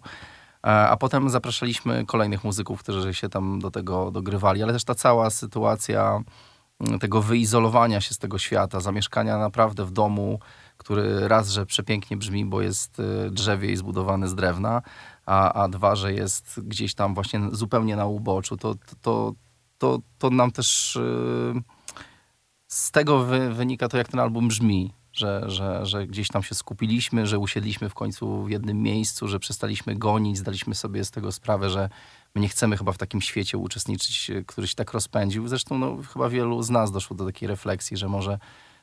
A 0.65 0.89
a 0.89 0.97
potem 0.97 1.29
zapraszaliśmy 1.29 2.05
kolejnych 2.05 2.43
muzyków, 2.43 2.79
którzy 2.79 3.13
się 3.13 3.29
tam 3.29 3.59
do 3.59 3.71
tego 3.71 4.11
dogrywali, 4.11 4.63
ale 4.63 4.73
też 4.73 4.83
ta 4.83 4.95
cała 4.95 5.29
sytuacja 5.29 6.23
mm, 6.79 6.99
tego 6.99 7.21
wyizolowania 7.21 8.01
się 8.01 8.13
z 8.13 8.17
tego 8.17 8.37
świata, 8.37 8.79
zamieszkania 8.79 9.37
naprawdę 9.37 9.85
w 9.85 9.91
domu, 9.91 10.39
który 10.77 11.27
raz, 11.27 11.49
że 11.49 11.65
przepięknie 11.65 12.17
brzmi, 12.17 12.45
bo 12.45 12.61
jest 12.61 12.99
y, 12.99 13.31
drzewie 13.31 13.71
i 13.71 13.75
zbudowany 13.75 14.27
z 14.27 14.35
drewna, 14.35 14.81
a, 15.25 15.63
a 15.63 15.67
dwa, 15.67 15.95
że 15.95 16.13
jest 16.13 16.59
gdzieś 16.63 16.95
tam 16.95 17.13
właśnie 17.13 17.41
zupełnie 17.51 17.95
na 17.95 18.05
uboczu, 18.05 18.57
to, 18.57 18.75
to, 19.01 19.33
to, 19.77 19.99
to, 20.17 20.29
nam 20.29 20.51
też 20.51 20.95
y, 20.95 21.53
z 22.67 22.91
tego 22.91 23.23
wy, 23.23 23.53
wynika 23.53 23.87
to, 23.87 23.97
jak 23.97 24.07
ten 24.07 24.19
album 24.19 24.47
brzmi. 24.47 24.93
Że, 25.15 25.43
że, 25.47 25.85
że 25.85 26.07
gdzieś 26.07 26.27
tam 26.27 26.43
się 26.43 26.55
skupiliśmy, 26.55 27.27
że 27.27 27.39
usiedliśmy 27.39 27.89
w 27.89 27.93
końcu 27.93 28.43
w 28.43 28.49
jednym 28.49 28.81
miejscu, 28.81 29.27
że 29.27 29.39
przestaliśmy 29.39 29.95
gonić, 29.95 30.37
zdaliśmy 30.37 30.75
sobie 30.75 31.05
z 31.05 31.11
tego 31.11 31.31
sprawę, 31.31 31.69
że 31.69 31.89
my 32.35 32.41
nie 32.41 32.49
chcemy 32.49 32.77
chyba 32.77 32.91
w 32.91 32.97
takim 32.97 33.21
świecie 33.21 33.57
uczestniczyć, 33.57 34.29
y, 34.29 34.43
który 34.43 34.67
się 34.67 34.75
tak 34.75 34.93
rozpędził. 34.93 35.47
Zresztą 35.47 35.77
no, 35.77 35.97
chyba 36.13 36.29
wielu 36.29 36.63
z 36.63 36.69
nas 36.69 36.91
doszło 36.91 37.15
do 37.15 37.25
takiej 37.25 37.47
refleksji, 37.47 37.97
że 37.97 38.07
może 38.07 38.39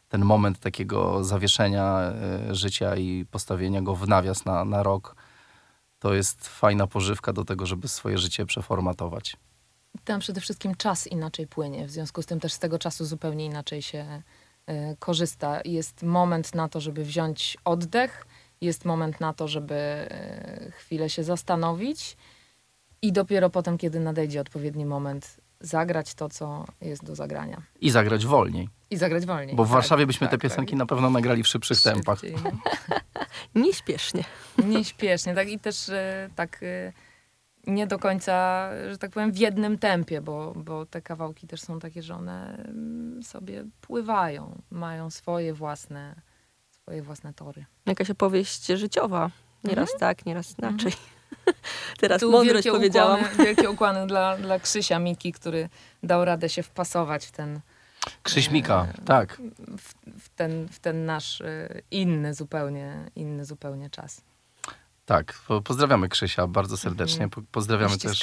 ten 0.08 0.24
moment 0.24 0.58
takiego 0.58 1.24
zawieszenia 1.24 2.12
y, 2.50 2.54
życia 2.54 2.96
i 2.96 3.24
postawienia 3.30 3.82
go 3.82 3.94
w 3.94 4.08
nawias 4.08 4.44
na, 4.44 4.64
na 4.64 4.82
rok, 4.82 5.16
to 5.98 6.14
jest 6.14 6.48
fajna 6.48 6.86
pożywka 6.86 7.32
do 7.32 7.44
tego, 7.44 7.66
żeby 7.66 7.88
swoje 7.88 8.18
życie 8.18 8.46
przeformatować. 8.46 9.36
Tam 10.04 10.20
przede 10.20 10.40
wszystkim 10.40 10.74
czas 10.74 11.06
inaczej 11.06 11.46
płynie, 11.46 11.86
w 11.86 11.90
związku 11.90 12.22
z 12.22 12.26
tym 12.26 12.40
też 12.40 12.52
z 12.52 12.58
tego 12.58 12.78
czasu 12.78 13.04
zupełnie 13.04 13.44
inaczej 13.46 13.82
się 13.82 14.22
korzysta. 14.98 15.60
Jest 15.64 16.02
moment 16.02 16.54
na 16.54 16.68
to, 16.68 16.80
żeby 16.80 17.04
wziąć 17.04 17.56
oddech, 17.64 18.26
jest 18.60 18.84
moment 18.84 19.20
na 19.20 19.32
to, 19.32 19.48
żeby 19.48 19.74
y, 19.74 20.70
chwilę 20.70 21.10
się 21.10 21.24
zastanowić 21.24 22.16
i 23.02 23.12
dopiero 23.12 23.50
potem, 23.50 23.78
kiedy 23.78 24.00
nadejdzie 24.00 24.40
odpowiedni 24.40 24.86
moment, 24.86 25.40
zagrać 25.60 26.14
to, 26.14 26.28
co 26.28 26.64
jest 26.80 27.04
do 27.04 27.14
zagrania. 27.14 27.62
I 27.80 27.90
zagrać 27.90 28.26
wolniej. 28.26 28.68
I 28.90 28.96
zagrać 28.96 29.26
wolniej. 29.26 29.56
Bo 29.56 29.64
w 29.64 29.68
Tak, 29.68 29.74
Warszawie 29.74 30.06
byśmy 30.06 30.26
te 30.26 30.30
tak, 30.30 30.40
piosenki 30.40 30.72
tak. 30.72 30.78
na 30.78 30.86
pewno 30.86 31.10
nagrali 31.10 31.42
w 31.42 31.48
szybszych 31.48 31.82
tempach. 31.82 32.20
Szybciej, 32.20 32.38
no. 32.44 32.50
Nieśpiesznie. 33.62 34.24
Nieśpiesznie, 34.66 35.34
tak 35.34 35.48
i 35.48 35.58
też 35.58 35.88
e, 35.88 36.30
tak 36.34 36.60
nie 37.66 37.86
do 37.86 37.98
końca, 37.98 38.68
że 38.90 38.98
tak 38.98 39.10
powiem, 39.10 39.32
w 39.32 39.38
jednym 39.38 39.78
tempie, 39.78 40.20
bo, 40.20 40.52
bo 40.56 40.86
te 40.86 41.02
kawałki 41.02 41.46
też 41.46 41.60
są 41.60 41.78
takie, 41.78 42.02
że 42.02 42.14
one 42.14 42.64
mm, 42.68 43.22
sobie 43.22 43.64
pływają, 43.80 44.62
mają 44.70 45.10
swoje 45.10 45.54
własne, 45.54 46.14
swoje 46.70 47.02
własne 47.02 47.34
tory. 47.34 47.64
Jakaś 47.86 48.10
opowieść 48.10 48.66
życiowa. 48.66 49.30
Nieraz 49.64 49.90
tak, 49.98 50.26
nieraz 50.26 50.58
inaczej. 50.58 50.92
Teraz 52.00 52.16
Mhm. 52.16 52.20
Tu 52.20 52.30
mądrość 52.30 52.64
wielkie 52.64 52.78
powiedziałam. 52.78 53.20
Ukłony, 53.20 53.44
wielkie 53.44 53.70
ukłony 53.70 54.06
dla, 54.06 54.36
dla 54.36 54.58
Krzysia 54.58 54.98
Miki, 54.98 55.32
który 55.32 55.68
dał 56.02 56.24
radę 56.24 56.48
się 56.48 56.62
wpasować 56.62 57.26
w 57.26 57.32
ten, 57.32 57.60
Krzyśmika, 58.22 58.86
tak. 59.06 59.40
w, 59.78 59.94
w 60.20 60.28
ten, 60.28 60.68
w 60.68 60.78
ten 60.78 61.06
nasz 61.06 61.40
e, 61.40 61.68
inny 61.90 62.34
zupełnie, 62.34 63.10
inny 63.16 63.44
zupełnie 63.44 63.90
czas. 63.90 64.22
Tak, 65.12 65.34
po, 65.48 65.62
pozdrawiamy 65.62 66.08
Krzysia 66.08 66.46
bardzo 66.46 66.76
serdecznie. 66.76 67.28
Po, 67.28 67.42
pozdrawiamy 67.52 67.98
też, 67.98 68.22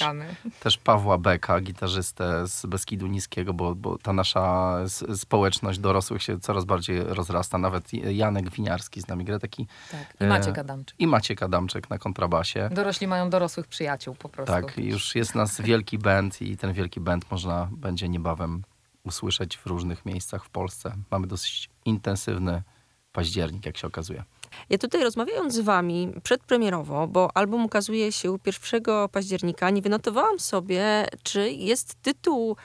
też 0.59 0.77
Pawła 0.77 1.17
Beka, 1.17 1.61
gitarzystę 1.61 2.47
z 2.47 2.65
Beskidu 2.65 3.07
Niskiego, 3.07 3.53
bo, 3.53 3.75
bo 3.75 3.97
ta 3.97 4.13
nasza 4.13 4.77
społeczność 5.15 5.79
dorosłych 5.79 6.23
się 6.23 6.39
coraz 6.39 6.65
bardziej 6.65 7.03
rozrasta. 7.03 7.57
Nawet 7.57 7.93
Janek 7.93 8.49
Winiarski 8.49 9.01
z 9.01 9.07
nami 9.07 9.25
gra 9.25 9.39
taki 9.39 9.67
Tak. 9.91 10.15
I 10.19 10.23
E, 10.23 10.27
Maciek 10.27 10.57
Adamczyk. 10.57 10.99
i 10.99 11.07
Maciek 11.07 11.43
Adamczyk 11.43 11.89
na 11.89 11.97
kontrabasie. 11.97 12.69
Dorośli 12.71 13.07
mają 13.07 13.29
dorosłych 13.29 13.67
przyjaciół 13.67 14.15
po 14.15 14.29
prostu. 14.29 14.53
Tak, 14.53 14.77
już 14.77 15.15
jest 15.15 15.35
nas 15.35 15.61
wielki 15.61 15.97
band 15.97 16.41
i 16.41 16.57
ten 16.57 16.73
wielki 16.73 16.99
band 16.99 17.31
można 17.31 17.69
będzie 17.71 18.09
niebawem 18.09 18.63
usłyszeć 19.03 19.57
w 19.57 19.65
różnych 19.65 20.05
miejscach 20.05 20.45
w 20.45 20.49
Polsce. 20.49 20.95
Mamy 21.11 21.27
dosyć 21.27 21.69
intensywny 21.85 22.63
październik, 23.11 23.65
jak 23.65 23.77
się 23.77 23.87
okazuje. 23.87 24.23
Ja 24.69 24.77
tutaj 24.77 25.03
rozmawiając 25.03 25.53
z 25.53 25.59
wami 25.59 26.13
przedpremierowo, 26.23 27.07
bo 27.07 27.37
album 27.37 27.65
ukazuje 27.65 28.11
się 28.11 28.37
1 28.45 28.83
października, 29.11 29.69
nie 29.69 29.81
wynotowałam 29.81 30.39
sobie, 30.39 31.05
czy 31.23 31.51
jest 31.51 31.95
tytuł 32.01 32.55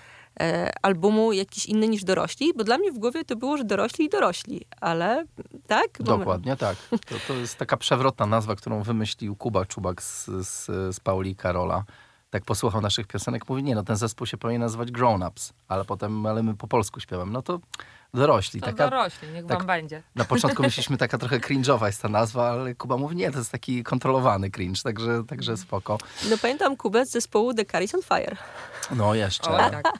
e, 0.41 0.73
albumu 0.83 1.33
jakiś 1.33 1.67
inny 1.67 1.89
niż 1.89 2.05
dorośli, 2.05 2.55
bo 2.55 2.65
dla 2.65 2.79
mnie 2.79 2.93
w 2.93 2.99
głowie 2.99 3.25
to 3.25 3.37
było, 3.37 3.57
że 3.57 3.65
dorośli 3.65 4.05
i 4.05 4.09
dorośli, 4.09 4.61
ale 4.81 5.25
tak? 5.67 5.89
Dokładnie 6.01 6.57
tak. 6.57 6.77
To, 6.91 7.15
to 7.29 7.35
jest 7.35 7.57
taka 7.57 7.77
przewrotna 7.77 8.27
nazwa, 8.27 8.57
którą 8.57 8.83
wymyślił 8.83 9.37
Kuba 9.37 9.65
Czubak 9.65 10.03
z, 10.03 10.27
z, 10.27 10.67
z 10.97 11.01
Pauli 11.01 11.31
i 11.31 11.37
Karola. 11.37 11.85
Tak 12.31 12.45
posłuchał 12.45 12.81
naszych 12.81 13.07
piosenek, 13.07 13.49
mówi, 13.49 13.63
nie 13.63 13.75
no, 13.75 13.83
ten 13.83 13.97
zespół 13.97 14.27
się 14.27 14.37
powinien 14.37 14.61
nazywać 14.61 14.91
Grown 14.91 15.23
Ups, 15.23 15.53
ale 15.69 15.85
potem, 15.85 16.27
ale 16.27 16.43
my 16.43 16.57
po 16.57 16.69
polsku 16.69 17.01
śpiewamy. 17.01 17.33
No 17.33 17.43
to 17.43 17.61
dorośli. 18.15 18.61
To 18.61 18.67
Taka, 18.67 18.91
dorośli, 18.91 19.29
niech 19.29 19.47
tak- 19.47 19.59
wam 19.59 19.67
będzie. 19.67 20.03
na 20.15 20.25
początku 20.25 20.63
myśleliśmy 20.67 20.97
taka 20.97 21.19
trochę 21.19 21.39
cringe'owa 21.39 21.87
jest 21.87 22.03
ta 22.03 22.09
nazwa, 22.09 22.51
ale 22.51 22.75
Kuba 22.75 22.97
mówi, 22.97 23.17
nie, 23.17 23.31
to 23.31 23.39
jest 23.39 23.53
taki 23.53 23.85
kontrolowany 23.85 24.51
cringe, 24.51 24.83
także, 24.83 25.25
także 25.29 25.57
spoko. 25.57 25.99
No 26.31 26.39
pamiętam 26.39 26.77
Kubę 26.77 27.07
z 27.07 27.11
zespołu 27.11 27.55
The 27.55 27.65
Caris 27.65 27.95
on 27.95 28.03
Fire. 28.03 28.37
No 28.91 29.15
jeszcze. 29.15 29.51
O, 29.51 29.57
tak. 29.57 29.93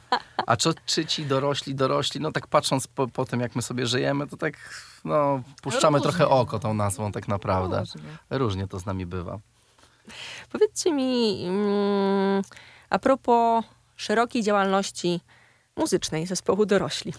A 0.47 0.57
czy, 0.57 0.73
czy 0.85 1.05
ci 1.05 1.25
dorośli, 1.25 1.75
dorośli, 1.75 2.21
no 2.21 2.31
tak 2.31 2.47
patrząc 2.47 2.87
po, 2.87 3.07
po 3.07 3.25
tym, 3.25 3.39
jak 3.39 3.55
my 3.55 3.61
sobie 3.61 3.87
żyjemy, 3.87 4.27
to 4.27 4.37
tak, 4.37 4.53
no, 5.05 5.41
puszczamy 5.61 5.97
Różnie. 5.97 6.11
trochę 6.11 6.27
oko 6.29 6.59
tą 6.59 6.73
nazwą 6.73 7.11
tak 7.11 7.27
naprawdę. 7.27 7.79
Różnie. 7.79 8.01
Różnie 8.29 8.67
to 8.67 8.79
z 8.79 8.85
nami 8.85 9.05
bywa. 9.05 9.39
Powiedzcie 10.51 10.93
mi, 10.93 11.43
mm, 11.47 12.41
a 12.89 12.99
propos 12.99 13.65
szerokiej 13.95 14.43
działalności 14.43 15.19
muzycznej 15.75 16.25
zespołu 16.27 16.65
dorośli. 16.65 17.13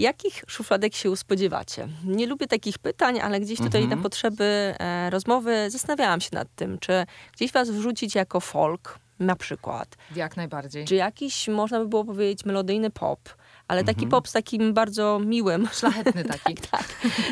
Jakich 0.00 0.44
szufladek 0.46 0.94
się 0.94 1.16
spodziewacie? 1.16 1.88
Nie 2.04 2.26
lubię 2.26 2.46
takich 2.46 2.78
pytań, 2.78 3.20
ale 3.20 3.40
gdzieś 3.40 3.58
tutaj 3.58 3.82
Mhm. 3.82 3.98
na 3.98 4.02
potrzeby 4.02 4.74
e, 4.78 5.10
rozmowy 5.10 5.70
zastanawiałam 5.70 6.20
się 6.20 6.28
nad 6.32 6.48
tym, 6.56 6.78
czy 6.78 7.06
gdzieś 7.36 7.52
was 7.52 7.70
wrzucić 7.70 8.14
jako 8.14 8.40
folk 8.40 8.98
na 9.18 9.36
przykład, 9.36 9.96
Jak 10.16 10.36
najbardziej. 10.36 10.84
czy 10.84 10.94
jakiś, 10.94 11.48
można 11.48 11.78
by 11.80 11.88
było 11.88 12.04
powiedzieć, 12.04 12.44
melodyjny 12.44 12.90
pop, 12.90 13.20
ale 13.68 13.84
taki 13.84 13.96
Mhm. 14.04 14.10
pop 14.10 14.28
z 14.28 14.32
takim 14.32 14.74
bardzo 14.74 15.20
miłym, 15.24 15.68
Szlachetny 15.78 16.24
taki. 16.34 16.54
tak, 16.54 16.84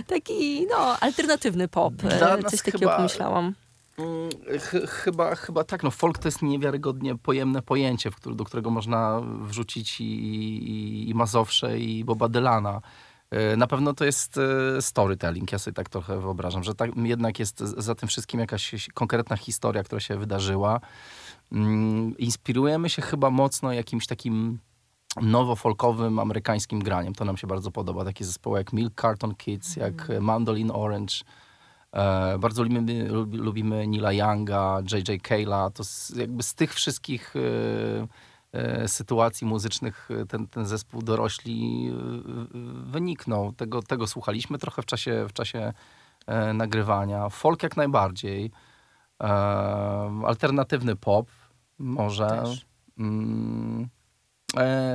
taki 0.07 0.67
no, 0.71 1.01
alternatywny 1.01 1.69
pop. 1.69 1.95
E, 2.05 2.19
Dla 2.19 2.37
nas 2.37 2.51
Coś 2.51 2.59
takiego 2.63 2.79
chyba- 2.79 2.97
pomyślałam. 2.97 3.55
Mm, 3.99 4.31
ch- 4.61 4.91
chyba, 4.91 5.35
chyba 5.35 5.65
tak, 5.65 5.83
no 5.83 5.91
folk 5.91 6.19
to 6.19 6.29
jest 6.29 6.43
niewiarygodnie 6.43 7.19
pojemne 7.19 7.63
pojęcie, 7.63 8.11
który, 8.11 8.37
do 8.37 8.45
którego 8.45 8.71
można 8.71 9.21
wrzucić 9.41 10.01
i, 10.01 10.05
i, 10.05 11.11
i 11.11 11.15
Mazowsze, 11.15 11.79
i 11.79 12.05
Boba 12.05 12.29
Dylana. 12.29 12.81
E, 13.31 13.57
Na 13.57 13.67
pewno 13.67 13.95
to 13.95 14.05
jest 14.05 14.39
e, 14.79 14.83
storytelling, 14.83 15.53
ja 15.53 15.59
sobie 15.59 15.75
tak 15.75 15.89
trochę 15.89 16.21
wyobrażam, 16.21 16.65
że 16.65 16.75
tak, 16.75 16.91
jednak 16.97 17.39
jest 17.39 17.59
za 17.59 17.95
tym 17.95 18.09
wszystkim 18.09 18.41
jakaś 18.41 18.89
konkretna 18.95 19.37
historia, 19.37 19.83
która 19.85 20.01
się 20.01 20.17
wydarzyła. 20.17 20.81
Mm, 21.53 22.19
Inspirujemy 22.19 22.89
się 22.91 23.03
chyba 23.03 23.31
mocno 23.31 23.73
jakimś 23.73 24.07
takim 24.07 24.59
nowo-folkowym 25.23 26.19
amerykańskim 26.19 26.79
graniem. 26.83 27.15
To 27.15 27.25
nam 27.25 27.37
się 27.37 27.47
bardzo 27.47 27.71
podoba. 27.71 28.05
Takie 28.05 28.25
zespoły 28.25 28.59
jak 28.59 28.73
Milk 28.73 29.01
Carton 29.01 29.35
Kids, 29.35 29.77
jak 29.77 30.11
e, 30.11 30.21
Mandolin 30.21 30.71
Orange. 30.75 31.15
E, 31.95 32.39
bardzo 32.39 32.63
lubimy, 32.63 33.09
lubi- 33.09 33.39
lubimy 33.39 33.87
Nila 33.87 34.13
Younga, 34.13 34.83
J.J. 34.93 35.23
Cale'a. 35.23 35.71
To 35.73 35.85
z, 35.85 36.11
jakby 36.11 36.43
z 36.43 36.55
tych 36.55 36.75
wszystkich 36.75 37.35
e, 37.37 37.41
e, 38.59 38.89
sytuacji 38.89 39.47
muzycznych 39.47 40.09
ten, 40.29 40.47
ten 40.49 40.67
zespół 40.67 41.03
dorośli 41.03 41.91
wyniknął. 42.85 43.53
Tego, 43.53 43.83
tego 43.83 44.07
słuchaliśmy 44.07 44.59
trochę 44.59 44.83
w 44.83 44.87
czasie, 44.87 45.27
w 45.29 45.33
czasie 45.33 45.73
nagrywania. 46.55 47.29
Folk 47.29 47.63
jak 47.63 47.77
najbardziej. 47.77 48.51
Alternatywny 50.25 50.97
pop 50.97 51.29
może. 51.79 52.29
Też. 52.29 52.67
Mm, 52.99 53.89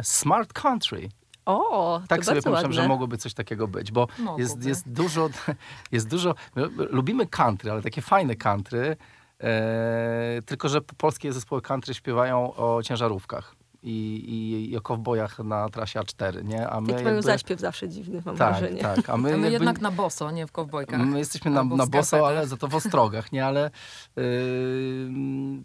smart 0.04 0.54
country. 0.54 1.10
O, 1.50 2.02
Tak 2.08 2.26
sobie 2.26 2.42
pomyślałem, 2.42 2.70
ładne. 2.72 2.82
że 2.84 2.88
mogłoby 2.88 3.18
coś 3.18 3.34
takiego 3.34 3.68
być, 3.68 3.92
bo 3.92 4.08
Mogłoby. 4.20 4.42
jest, 4.42 4.66
jest 4.66 4.90
dużo, 4.92 5.30
jest 5.92 6.08
dużo, 6.10 6.36
my 6.56 6.68
lubimy 6.90 7.28
country, 7.28 7.72
ale 7.72 7.82
takie 7.82 8.02
fajne 8.02 8.36
country, 8.36 8.98
e, 9.42 10.42
tylko 10.46 10.70
że 10.70 10.82
polskie 10.82 11.34
zespoły 11.34 11.62
country 11.62 11.94
śpiewają 11.94 12.54
o 12.56 12.84
ciężarówkach 12.84 13.56
i, 13.84 13.90
i, 13.90 14.72
i 14.72 14.78
o 14.78 14.82
kowbojach 14.82 15.40
na 15.40 15.70
trasie 15.70 16.00
A4, 16.00 16.44
nie? 16.46 16.70
A 16.70 16.82
my 16.82 16.88
Taki 16.88 17.04
mają 17.04 17.16
jakby, 17.16 17.22
zaśpiew 17.32 17.60
zawsze 17.60 17.90
dziwny, 17.90 18.22
mam 18.26 18.38
tak, 18.38 18.50
wrażenie. 18.60 18.82
tak, 18.82 19.10
a 19.10 19.18
my, 19.18 19.30
A 19.34 19.38
my 19.38 19.42
jakby, 19.42 19.52
jednak 19.52 19.82
na 19.82 19.92
boso, 19.92 20.32
nie 20.32 20.48
w 20.48 20.52
kowbojkach. 20.52 21.06
my 21.06 21.20
jesteśmy 21.20 21.52
na, 21.52 21.64
na 21.64 21.86
boso, 21.88 22.28
ale 22.28 22.48
za 22.48 22.58
to 22.58 22.68
w 22.68 22.76
ostrogach, 22.76 23.32
nie? 23.32 23.46
Ale 23.46 23.72
yy, 24.16 24.24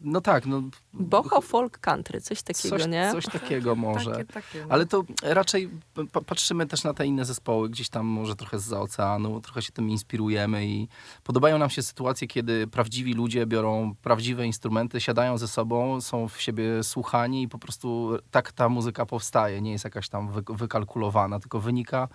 no 0.01 0.21
tak, 0.21 0.47
no 0.47 0.63
Boho 0.93 1.41
folk 1.41 1.79
country, 1.79 2.21
coś 2.21 2.43
takiego, 2.43 2.79
coś, 2.79 2.87
nie? 2.87 3.13
coś 3.13 3.25
takiego 3.27 3.75
może. 3.75 4.11
Takie, 4.11 4.25
takie, 4.25 4.59
no. 4.61 4.67
Ale 4.69 4.87
to 4.87 5.05
raczej 5.23 5.71
pa- 6.13 6.21
patrzymy 6.21 6.67
też 6.67 6.85
na 6.85 6.95
te 6.95 7.07
inne 7.07 7.25
zespoły, 7.25 7.69
gdzieś 7.69 7.89
tam 7.89 8.07
może 8.07 8.37
trochę 8.37 8.59
z 8.59 8.73
oceanu, 8.73 9.41
trochę 9.41 9.63
się 9.63 9.73
tym 9.73 9.91
inspirujemy 9.91 10.67
i 10.67 10.89
podobają 11.25 11.59
nam 11.59 11.71
się 11.71 11.83
sytuacje, 11.83 12.29
kiedy 12.29 12.67
prawdziwi 12.67 13.15
ludzie 13.15 13.47
biorą 13.47 13.95
prawdziwe 14.03 14.47
instrumenty, 14.47 15.01
siadają 15.01 15.39
ze 15.39 15.49
sobą, 15.49 16.01
są 16.01 16.29
w 16.29 16.41
siebie 16.41 16.83
słuchani 16.83 17.43
i 17.43 17.49
po 17.49 17.59
prostu 17.59 18.04
tak 18.31 18.53
ta 18.53 18.69
muzyka 18.69 19.07
powstaje. 19.07 19.61
Nie 19.61 19.73
jest 19.73 19.85
jakaś 19.85 20.09
tam 20.09 20.33
wy, 20.33 20.43
wykalkulowana, 20.49 21.41
tylko 21.41 21.61
wynika 21.61 22.09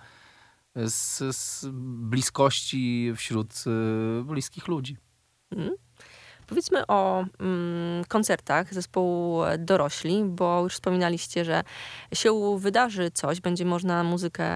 z, 0.76 1.36
z 1.36 1.66
bliskości 2.10 3.12
wśród 3.16 3.64
y, 4.20 4.24
bliskich 4.24 4.68
ludzi. 4.68 4.96
Powiedzmy 6.46 6.86
o 6.86 7.24
mm, 7.40 8.04
koncertach 8.04 8.74
zespołu 8.74 9.42
Dorośli, 9.58 10.24
bo 10.24 10.62
już 10.62 10.74
wspominaliście, 10.74 11.44
że 11.44 11.62
się 12.14 12.58
wydarzy 12.58 13.10
coś, 13.10 13.40
będzie 13.40 13.64
można 13.64 14.04
muzykę 14.04 14.48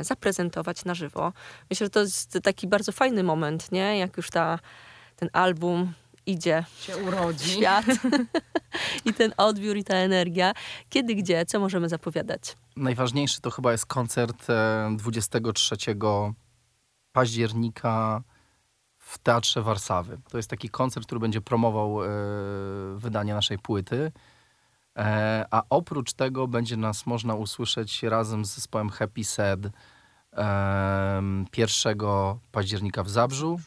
zaprezentować 0.00 0.84
na 0.84 0.94
żywo. 0.94 1.32
Myślę, 1.70 1.86
że 1.86 1.90
to 1.90 2.00
jest 2.00 2.38
taki 2.42 2.68
bardzo 2.68 2.92
fajny 2.92 3.22
moment, 3.22 3.72
nie? 3.72 3.98
Jak 3.98 4.16
już 4.16 4.30
ta, 4.30 4.58
ten 5.16 5.28
album 5.32 5.92
idzie 6.26 6.64
się 6.80 6.96
urodzi. 6.96 7.50
świat 7.50 7.84
i 9.06 9.14
ten 9.14 9.32
odbiór 9.36 9.76
i 9.76 9.84
ta 9.84 9.94
energia. 9.94 10.52
Kiedy, 10.88 11.14
gdzie, 11.14 11.46
co 11.46 11.60
możemy 11.60 11.88
zapowiadać? 11.88 12.56
Najważniejszy 12.76 13.40
to 13.40 13.50
chyba 13.50 13.72
jest 13.72 13.86
koncert 13.86 14.50
e, 14.50 14.90
23 14.96 15.76
października 17.12 18.22
w 18.96 19.18
Teatrze 19.18 19.62
Warszawy. 19.62 20.18
To 20.30 20.36
jest 20.36 20.50
taki 20.50 20.68
koncert, 20.68 21.06
który 21.06 21.20
będzie 21.20 21.40
promował 21.40 22.04
e, 22.04 22.08
wydanie 22.96 23.34
naszej 23.34 23.58
płyty. 23.58 24.12
E, 24.96 25.46
a 25.50 25.62
oprócz 25.70 26.12
tego 26.12 26.48
będzie 26.48 26.76
nas 26.76 27.06
można 27.06 27.34
usłyszeć 27.34 28.02
razem 28.02 28.44
z 28.44 28.54
zespołem 28.54 28.90
Happy 28.90 29.24
Sad 29.24 29.60
e, 30.32 31.22
1 31.56 31.98
października 32.52 33.02
w 33.02 33.10
Zabrzu, 33.10 33.60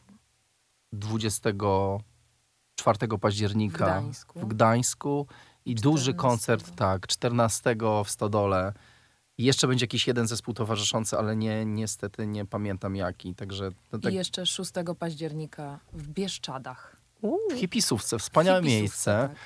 24 2.84 3.18
października 3.20 3.86
W 3.86 3.88
Gdańsku. 3.88 4.40
w 4.40 4.46
Gdańsku 4.46 5.28
i 5.66 5.76
duży 5.76 6.14
14. 6.14 6.14
koncert, 6.14 6.76
tak, 6.76 7.08
14 7.08 7.76
w 8.06 8.10
Stodole. 8.10 8.74
I 9.38 9.44
jeszcze 9.44 9.68
będzie 9.68 9.84
jakiś 9.84 10.08
jeden 10.08 10.28
zespół 10.28 10.54
towarzyszący, 10.54 11.18
ale 11.18 11.36
nie, 11.36 11.66
niestety 11.66 12.28
nie 12.28 12.46
pamiętam 12.46 12.96
jaki. 12.96 13.36
Także 13.36 13.70
no, 13.92 14.00
tak 14.00 14.14
I 14.14 14.16
jeszcze 14.16 14.46
6 14.46 14.72
października 15.00 15.80
w 15.94 16.08
Bieszczadach. 16.08 16.98
Uuu, 17.22 17.40
w 17.52 17.54
Hipisówce, 17.60 18.20
wspaniałe 18.20 18.60
Hipisówce, 18.62 18.82
miejsce. 18.82 19.30
tak. 19.30 19.38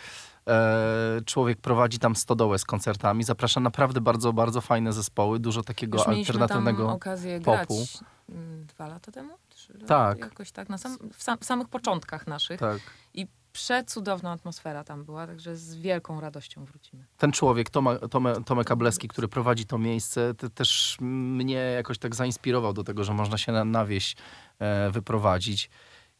E, 0.47 1.21
człowiek 1.25 1.61
prowadzi 1.61 1.99
tam 1.99 2.15
stodołę 2.15 2.59
z 2.59 2.65
koncertami. 2.65 3.23
Zaprasza 3.23 3.59
naprawdę 3.59 4.01
bardzo, 4.01 4.33
bardzo 4.33 4.61
fajne 4.61 4.93
zespoły. 4.93 5.39
Dużo 5.39 5.63
takiego 5.63 5.97
Już 5.97 6.07
mieliśmy 6.07 6.33
tam 6.33 6.41
alternatywnego. 6.41 6.91
okazję 6.91 7.41
popu. 7.41 7.75
grać 7.75 7.99
mm, 8.29 8.65
dwa 8.65 8.87
lata 8.87 9.11
temu? 9.11 9.33
Trzy 9.49 9.73
lata? 9.73 9.85
Tak. 9.87 10.19
Jakoś 10.19 10.51
tak, 10.51 10.69
na 10.69 10.77
sam, 10.77 10.97
w, 11.13 11.23
sam, 11.23 11.37
w 11.37 11.45
samych 11.45 11.67
początkach 11.69 12.27
naszych. 12.27 12.59
Tak. 12.59 12.79
I 13.13 13.27
przecudowna 13.51 14.31
atmosfera 14.31 14.83
tam 14.83 15.03
była, 15.05 15.27
także 15.27 15.55
z 15.55 15.75
wielką 15.75 16.21
radością 16.21 16.65
wrócimy. 16.65 17.05
Ten 17.17 17.31
człowiek, 17.31 17.69
Toma, 17.69 17.95
Tome, 17.95 18.43
Tomek 18.43 18.71
Ableski, 18.71 19.07
który 19.07 19.27
prowadzi 19.27 19.65
to 19.65 19.77
miejsce, 19.77 20.33
te, 20.33 20.49
też 20.49 20.97
mnie 21.01 21.55
jakoś 21.55 21.97
tak 21.97 22.15
zainspirował 22.15 22.73
do 22.73 22.83
tego, 22.83 23.03
że 23.03 23.13
można 23.13 23.37
się 23.37 23.51
na, 23.51 23.65
na 23.65 23.85
wieś 23.85 24.15
e, 24.59 24.91
wyprowadzić. 24.91 25.69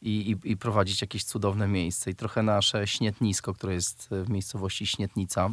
I, 0.02 0.36
i, 0.44 0.50
i 0.50 0.56
prowadzić 0.56 1.00
jakieś 1.00 1.24
cudowne 1.24 1.68
miejsce. 1.68 2.10
I 2.10 2.14
trochę 2.14 2.42
nasze 2.42 2.86
Śnietnisko, 2.86 3.54
które 3.54 3.74
jest 3.74 4.08
w 4.10 4.28
miejscowości 4.28 4.86
Śnietnica, 4.86 5.50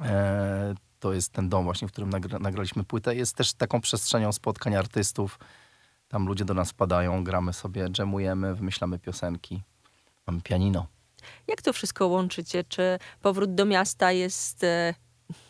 e, 0.00 0.74
to 1.00 1.12
jest 1.12 1.32
ten 1.32 1.48
dom 1.48 1.64
właśnie, 1.64 1.88
w 1.88 1.92
którym 1.92 2.10
nagra, 2.10 2.38
nagraliśmy 2.38 2.84
płytę, 2.84 3.16
jest 3.16 3.36
też 3.36 3.52
taką 3.52 3.80
przestrzenią 3.80 4.32
spotkań 4.32 4.76
artystów. 4.76 5.38
Tam 6.08 6.26
ludzie 6.26 6.44
do 6.44 6.54
nas 6.54 6.70
wpadają, 6.70 7.24
gramy 7.24 7.52
sobie, 7.52 7.88
dżemujemy, 7.90 8.54
wymyślamy 8.54 8.98
piosenki. 8.98 9.62
Mamy 10.26 10.40
pianino. 10.40 10.86
Jak 11.48 11.62
to 11.62 11.72
wszystko 11.72 12.06
łączycie? 12.06 12.64
Czy 12.64 12.98
powrót 13.22 13.54
do 13.54 13.64
miasta 13.64 14.12
jest, 14.12 14.64
e, 14.64 14.94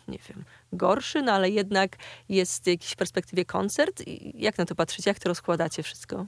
nie 0.07 0.19
wiem, 0.29 0.43
gorszy, 0.73 1.21
no 1.21 1.31
ale 1.31 1.49
jednak 1.49 1.97
jest 2.29 2.63
w 2.63 2.67
jakiejś 2.67 2.95
perspektywie 2.95 3.45
koncert? 3.45 4.03
Jak 4.33 4.57
na 4.57 4.65
to 4.65 4.75
patrzycie? 4.75 5.09
Jak 5.09 5.19
to 5.19 5.29
rozkładacie 5.29 5.83
wszystko? 5.83 6.25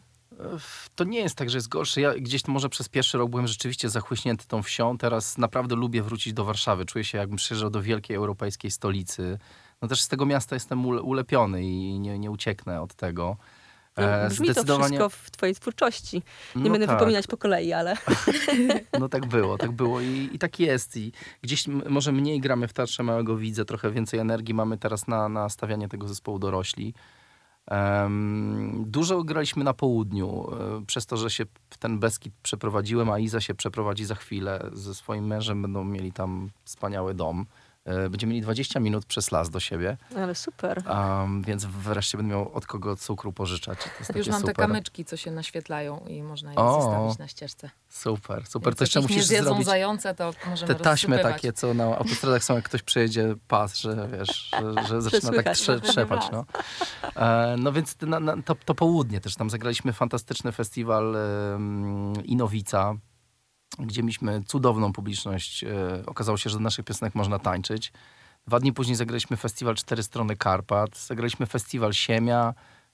To 0.96 1.04
nie 1.04 1.20
jest 1.20 1.36
tak, 1.36 1.50
że 1.50 1.58
jest 1.58 1.68
gorszy. 1.68 2.02
Ja 2.02 2.14
gdzieś 2.14 2.48
może 2.48 2.70
przez 2.70 2.90
pierwszy 2.90 3.18
rok 3.18 3.30
byłem 3.30 3.48
rzeczywiście 3.48 3.90
zachłyśnięty 3.90 4.48
tą 4.48 4.64
wsią. 4.64 4.98
Teraz 4.98 5.38
naprawdę 5.38 5.76
lubię 5.76 6.04
wrócić 6.04 6.34
do 6.34 6.46
Warszawy. 6.46 6.86
Czuję 6.86 7.04
się, 7.04 7.18
jakbym 7.18 7.38
przyjeżdżał 7.38 7.70
do 7.70 7.82
wielkiej 7.82 8.16
europejskiej 8.16 8.72
stolicy. 8.72 9.40
No 9.82 9.88
też 9.88 10.02
z 10.02 10.08
tego 10.08 10.26
miasta 10.26 10.56
jestem 10.56 10.86
ulepiony 10.86 11.64
i 11.64 12.00
nie, 12.00 12.20
nie 12.20 12.32
ucieknę 12.32 12.82
od 12.82 12.94
tego. 12.94 13.38
No, 13.98 14.04
e, 14.04 14.30
brzmi 14.30 14.48
Zdecydowanie... 14.48 14.98
to 14.98 15.10
wszystko 15.10 15.28
w 15.28 15.32
twojej 15.32 15.56
twórczości. 15.56 16.24
Nie 16.56 16.64
no 16.64 16.70
będę 16.70 16.88
tak. 16.88 16.96
wypominać 16.96 17.28
po 17.28 17.38
kolei, 17.38 17.74
ale... 17.74 17.98
No 19.00 19.10
tak 19.10 19.26
było, 19.26 19.58
tak 19.58 19.72
było 19.72 20.02
i, 20.02 20.30
i 20.34 20.40
tak 20.40 20.60
jest. 20.60 20.98
I 20.98 21.12
gdzieś 21.42 21.68
może 21.68 22.12
mniej 22.12 22.40
gramy 22.40 22.68
w 22.68 22.74
Teatrze 22.74 23.04
Małego 23.04 23.38
Widza, 23.38 23.66
trochę 23.66 23.92
więcej 23.92 24.20
energii 24.20 24.54
mamy 24.54 24.78
teraz 24.78 25.08
na, 25.08 25.30
na 25.30 25.50
stawianie 25.50 25.90
tego 25.90 26.08
zespołu 26.08 26.40
dorośli. 26.40 26.94
Dużo 28.80 29.24
graliśmy 29.24 29.64
na 29.64 29.74
południu, 29.74 30.48
e, 30.52 30.86
przez 30.86 31.06
to, 31.06 31.18
że 31.18 31.30
się 31.30 31.46
w 31.70 31.78
ten 31.78 32.00
Beskid 32.00 32.34
przeprowadziłem, 32.44 33.10
a 33.10 33.20
Iza 33.20 33.42
się 33.42 33.56
przeprowadzi 33.56 34.06
za 34.06 34.16
chwilę. 34.16 34.70
Ze 34.74 34.96
swoim 34.96 35.28
mężem 35.28 35.62
będą 35.62 35.84
mieli 35.84 36.12
tam 36.12 36.50
wspaniały 36.64 37.14
dom. 37.14 37.46
E, 37.86 38.10
będziemy 38.10 38.34
mieli 38.34 38.42
20 38.42 38.80
minut 38.80 39.06
przez 39.06 39.32
las 39.32 39.50
do 39.50 39.60
siebie. 39.60 39.98
Ale 40.16 40.36
super. 40.36 40.84
Um, 40.90 41.42
więc 41.42 41.66
wreszcie 41.66 42.18
będę 42.18 42.32
miał 42.36 42.54
od 42.54 42.66
kogo 42.66 42.96
cukru 42.96 43.34
pożyczać. 43.34 43.80
Już 44.16 44.28
mam 44.28 44.40
super. 44.40 44.56
te 44.56 44.62
kamyczki, 44.62 45.06
co 45.06 45.18
się 45.18 45.32
naświetlają 45.32 46.06
i 46.08 46.24
można 46.24 46.52
je 46.52 46.58
o, 46.58 46.82
zostawić 46.82 47.18
na 47.18 47.28
ścieżce. 47.28 47.70
Super, 47.90 48.48
super. 48.48 48.74
Więc 48.74 48.78
to 48.78 48.84
jeszcze 48.84 49.02
musisz 49.02 49.30
nie 49.30 49.44
zrobić 49.44 49.66
zające, 49.66 50.16
to 50.16 50.34
możemy 50.50 50.76
Te 50.76 50.84
taśmy 50.84 51.20
takie, 51.20 51.54
co 51.54 51.74
na 51.74 51.98
autostradach 51.98 52.44
są, 52.44 52.56
jak 52.56 52.66
ktoś 52.66 52.84
przejedzie 52.84 53.36
pas, 53.48 53.78
że 53.78 54.08
wiesz, 54.20 54.52
że, 54.52 54.88
że 54.88 55.02
zaczyna 55.02 55.44
tak 55.44 55.56
trze, 55.56 55.82
trzepać. 55.82 56.32
No. 56.32 56.46
E, 57.16 57.56
no 57.60 57.72
więc 57.72 57.96
na, 58.02 58.20
na, 58.20 58.42
to, 58.42 58.56
to 58.56 58.76
południe 58.76 59.22
też 59.22 59.36
tam 59.36 59.50
zagraliśmy 59.50 59.94
fantastyczny 59.94 60.52
festiwal 60.52 61.16
um, 61.52 62.26
Inowica 62.26 62.96
gdzie 63.80 64.04
mieliśmy 64.04 64.44
cudowną 64.44 64.94
publiczność. 64.94 65.64
E, 65.64 66.04
okazało 66.06 66.38
się, 66.38 66.50
że 66.50 66.58
do 66.58 66.64
naszych 66.64 66.86
piosenek 66.86 67.16
można 67.16 67.40
tańczyć. 67.40 67.94
Dwa 68.48 68.60
dni 68.60 68.74
później 68.74 68.96
zagraliśmy 68.96 69.38
festiwal 69.38 69.76
Cztery 69.76 70.04
Strony 70.04 70.36
Karpat, 70.36 70.98
zagraliśmy 70.98 71.46
festiwal 71.46 71.94
Siemia, 71.94 72.54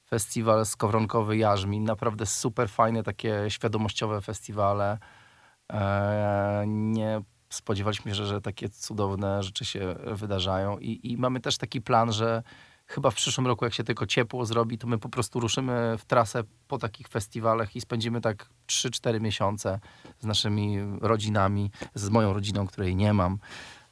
festiwal 0.10 0.66
Skowronkowy 0.66 1.38
Jarzmin. 1.38 1.84
Naprawdę 1.84 2.26
super 2.26 2.70
fajne, 2.70 3.04
takie 3.04 3.46
świadomościowe 3.50 4.22
festiwale. 4.22 4.98
E, 5.74 6.64
nie 6.68 7.22
spodziewaliśmy 7.50 8.16
się, 8.16 8.26
że 8.26 8.42
takie 8.42 8.70
cudowne 8.70 9.44
rzeczy 9.44 9.66
się 9.66 9.96
wydarzają. 10.06 10.78
I, 10.78 11.12
I 11.12 11.18
mamy 11.18 11.40
też 11.40 11.58
taki 11.58 11.82
plan, 11.82 12.12
że 12.12 12.44
chyba 12.89 13.12
w 13.12 13.15
przyszłym 13.15 13.48
roku, 13.48 13.65
jak 13.65 13.74
się 13.74 13.84
tylko 13.84 14.05
ciepło 14.05 14.46
zrobi, 14.46 14.77
to 14.77 14.88
my 14.88 14.98
po 14.98 15.10
prostu 15.10 15.39
ruszymy 15.39 15.98
w 15.98 16.05
trasę 16.05 16.43
po 16.67 16.77
takich 16.77 17.08
festiwalach 17.08 17.75
i 17.75 17.81
spędzimy 17.81 18.22
tak 18.22 18.50
3-4 18.67 19.22
miesiące 19.22 19.79
z 20.19 20.25
naszymi 20.25 20.77
rodzinami, 21.01 21.72
z 21.96 22.10
moją 22.10 22.34
rodziną, 22.34 22.67
której 22.67 22.96
nie 22.96 23.13
mam. 23.13 23.39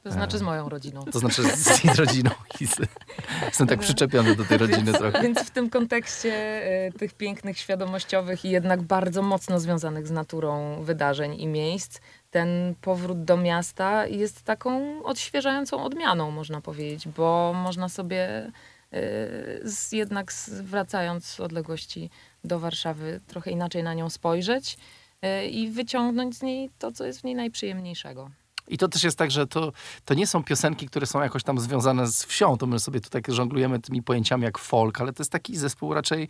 To 0.02 0.12
znaczy 0.12 0.38
z 0.38 0.42
moją 0.42 0.68
rodziną. 0.68 1.04
To 1.12 1.18
znaczy 1.18 1.42
z 1.42 1.84
jej 1.84 1.94
rodziną. 1.94 2.30
Jestem 3.46 3.66
tak 3.66 3.78
przyczepiony 3.78 4.36
do 4.36 4.44
tej 4.44 4.58
rodziny 4.58 4.84
więc, 4.84 4.98
trochę. 4.98 5.22
Więc 5.22 5.38
w 5.38 5.50
tym 5.50 5.70
kontekście 5.70 6.32
e, 6.86 6.92
tych 6.92 7.14
pięknych, 7.14 7.58
świadomościowych 7.58 8.44
i 8.44 8.50
jednak 8.50 8.82
bardzo 8.82 9.22
mocno 9.22 9.60
związanych 9.60 10.06
z 10.06 10.10
naturą 10.10 10.82
wydarzeń 10.82 11.40
i 11.40 11.46
miejsc, 11.46 12.00
ten 12.30 12.74
powrót 12.80 13.24
do 13.24 13.36
miasta 13.36 14.06
jest 14.06 14.42
taką 14.42 15.02
odświeżającą 15.04 15.84
odmianą, 15.84 16.30
można 16.30 16.60
powiedzieć, 16.60 17.08
bo 17.08 17.52
można 17.56 17.88
sobie 17.88 18.52
z, 19.62 19.92
jednak 19.92 20.32
z, 20.32 20.60
wracając 20.60 21.26
z 21.26 21.40
odległości 21.40 22.10
do 22.44 22.60
Warszawy, 22.60 23.20
trochę 23.26 23.50
inaczej 23.50 23.82
na 23.82 23.94
nią 23.94 24.10
spojrzeć 24.10 24.78
y, 25.24 25.46
i 25.46 25.70
wyciągnąć 25.70 26.36
z 26.36 26.42
niej 26.42 26.70
to, 26.78 26.92
co 26.92 27.04
jest 27.04 27.20
w 27.20 27.24
niej 27.24 27.34
najprzyjemniejszego. 27.34 28.30
I 28.68 28.78
to 28.78 28.88
też 28.88 29.04
jest 29.04 29.18
tak, 29.18 29.30
że 29.30 29.46
to, 29.46 29.72
to 30.04 30.14
nie 30.14 30.26
są 30.26 30.44
piosenki, 30.44 30.86
które 30.86 31.06
są 31.06 31.22
jakoś 31.22 31.42
tam 31.42 31.60
związane 31.60 32.06
z 32.06 32.24
wsią. 32.24 32.58
To 32.58 32.66
my 32.66 32.78
sobie 32.78 33.00
tutaj 33.00 33.22
żonglujemy 33.28 33.80
tymi 33.80 34.02
pojęciami 34.02 34.44
jak 34.44 34.58
folk, 34.58 35.00
ale 35.00 35.12
to 35.12 35.22
jest 35.22 35.32
taki 35.32 35.56
zespół 35.56 35.94
raczej 35.94 36.20
yy, 36.20 36.26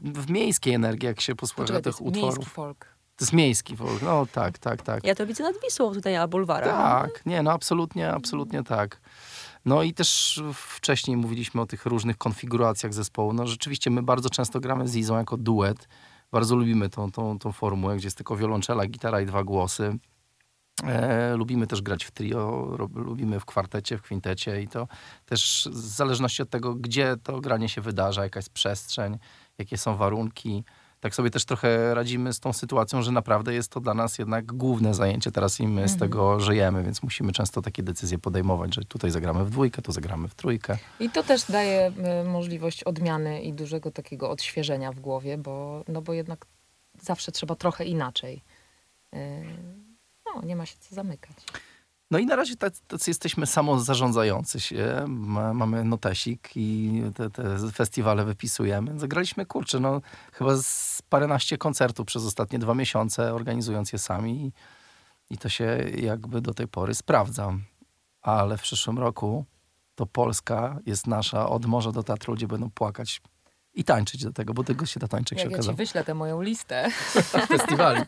w 0.00 0.30
miejskiej 0.30 0.74
energii, 0.74 1.06
jak 1.06 1.20
się 1.20 1.34
posłucha 1.34 1.62
Poczekaj, 1.62 1.82
tych 1.82 2.00
utworów. 2.00 2.36
Miejski 2.36 2.54
folk. 2.54 2.94
To 3.16 3.24
jest 3.24 3.32
miejski 3.32 3.76
folk, 3.76 4.02
no 4.02 4.26
tak, 4.32 4.58
tak, 4.58 4.82
tak. 4.82 5.04
Ja 5.04 5.14
to 5.14 5.26
widzę 5.26 5.44
nad 5.44 5.54
Wisłą 5.64 5.94
tutaj 5.94 6.14
na 6.14 6.28
bulwarach. 6.28 7.02
Tak, 7.02 7.26
nie, 7.26 7.42
no 7.42 7.52
absolutnie, 7.52 8.10
absolutnie 8.12 8.62
tak. 8.64 9.00
No 9.64 9.82
i 9.82 9.94
też 9.94 10.42
wcześniej 10.54 11.16
mówiliśmy 11.16 11.60
o 11.60 11.66
tych 11.66 11.86
różnych 11.86 12.18
konfiguracjach 12.18 12.94
zespołu. 12.94 13.32
No 13.32 13.46
rzeczywiście 13.46 13.90
my 13.90 14.02
bardzo 14.02 14.30
często 14.30 14.60
gramy 14.60 14.88
z 14.88 14.96
Izą 14.96 15.16
jako 15.16 15.36
duet. 15.36 15.88
Bardzo 16.32 16.56
lubimy 16.56 16.88
tą, 16.88 17.12
tą, 17.12 17.38
tą 17.38 17.52
formułę, 17.52 17.96
gdzie 17.96 18.06
jest 18.06 18.16
tylko 18.16 18.36
wiolonczela, 18.36 18.86
gitara 18.86 19.20
i 19.20 19.26
dwa 19.26 19.44
głosy. 19.44 19.98
E, 20.84 21.36
lubimy 21.36 21.66
też 21.66 21.82
grać 21.82 22.04
w 22.04 22.10
trio, 22.10 22.76
lubimy 22.94 23.40
w 23.40 23.44
kwartecie, 23.44 23.98
w 23.98 24.02
kwintecie 24.02 24.62
i 24.62 24.68
to 24.68 24.88
też 25.26 25.68
w 25.72 25.76
zależności 25.76 26.42
od 26.42 26.50
tego, 26.50 26.74
gdzie 26.74 27.16
to 27.22 27.40
granie 27.40 27.68
się 27.68 27.80
wydarza, 27.80 28.22
jaka 28.22 28.38
jest 28.38 28.50
przestrzeń, 28.50 29.18
jakie 29.58 29.78
są 29.78 29.96
warunki 29.96 30.64
tak 31.04 31.14
sobie 31.14 31.30
też 31.30 31.44
trochę 31.44 31.94
radzimy 31.94 32.32
z 32.32 32.40
tą 32.40 32.52
sytuacją, 32.52 33.02
że 33.02 33.12
naprawdę 33.12 33.54
jest 33.54 33.70
to 33.70 33.80
dla 33.80 33.94
nas 33.94 34.18
jednak 34.18 34.46
główne 34.46 34.94
zajęcie 34.94 35.32
teraz 35.32 35.60
i 35.60 35.62
my 35.62 35.82
mhm. 35.82 35.88
z 35.88 35.96
tego 35.96 36.40
żyjemy, 36.40 36.82
więc 36.82 37.02
musimy 37.02 37.32
często 37.32 37.62
takie 37.62 37.82
decyzje 37.82 38.18
podejmować, 38.18 38.74
że 38.74 38.84
tutaj 38.84 39.10
zagramy 39.10 39.44
w 39.44 39.50
dwójkę, 39.50 39.82
tu 39.82 39.92
zagramy 39.92 40.28
w 40.28 40.34
trójkę. 40.34 40.78
I 41.00 41.10
to 41.10 41.22
też 41.22 41.44
daje 41.44 41.92
y, 42.22 42.28
możliwość 42.28 42.84
odmiany 42.84 43.42
i 43.42 43.52
dużego 43.52 43.90
takiego 43.90 44.30
odświeżenia 44.30 44.92
w 44.92 45.00
głowie, 45.00 45.38
bo, 45.38 45.84
no 45.88 46.02
bo 46.02 46.12
jednak 46.12 46.46
zawsze 47.02 47.32
trzeba 47.32 47.54
trochę 47.54 47.84
inaczej. 47.84 48.42
Y, 49.14 49.18
no, 50.26 50.42
nie 50.42 50.56
ma 50.56 50.66
się 50.66 50.76
co 50.80 50.94
zamykać. 50.94 51.36
No 52.14 52.20
i 52.20 52.26
na 52.26 52.36
razie 52.36 52.56
tacy, 52.56 53.10
jesteśmy 53.10 53.46
samozarządzający 53.46 54.60
się. 54.60 55.04
Ma, 55.08 55.54
mamy 55.54 55.84
notesik 55.84 56.50
i 56.56 57.02
te, 57.14 57.30
te, 57.30 57.72
festiwale 57.72 58.24
wypisujemy. 58.24 58.98
Zagraliśmy, 58.98 59.46
kurczę, 59.46 59.80
no 59.80 60.00
chyba 60.32 60.56
z 60.56 61.02
paręnaście 61.08 61.58
koncertów 61.58 62.06
przez 62.06 62.24
ostatnie 62.24 62.58
dwa 62.58 62.74
miesiące, 62.74 63.34
organizując 63.34 63.92
je 63.92 63.98
sami. 63.98 64.46
I, 64.46 64.52
I 65.34 65.38
to 65.38 65.48
się 65.48 65.64
jakby 65.96 66.40
do 66.40 66.54
tej 66.54 66.68
pory 66.68 66.94
sprawdza. 66.94 67.52
Ale 68.22 68.56
w 68.56 68.62
przyszłym 68.62 68.98
roku 68.98 69.44
to 69.94 70.06
Polska 70.06 70.78
jest 70.86 71.06
nasza 71.06 71.48
od 71.48 71.66
morza 71.66 71.92
do 71.92 72.02
teatru. 72.02 72.32
Ludzie 72.32 72.46
będą 72.46 72.70
płakać 72.70 73.20
i 73.74 73.84
tańczyć 73.84 74.24
do 74.24 74.32
tego, 74.32 74.54
bo 74.54 74.64
tego 74.64 74.86
się 74.86 75.00
da 75.00 75.08
tańczyć 75.08 75.38
Jak 75.38 75.46
się 75.46 75.50
ja 75.50 75.56
okazało. 75.56 75.74
ci 75.74 75.76
wyślę 75.76 76.04
tę 76.04 76.14
moją 76.14 76.42
listę. 76.42 76.90
Festiwali. 77.48 78.02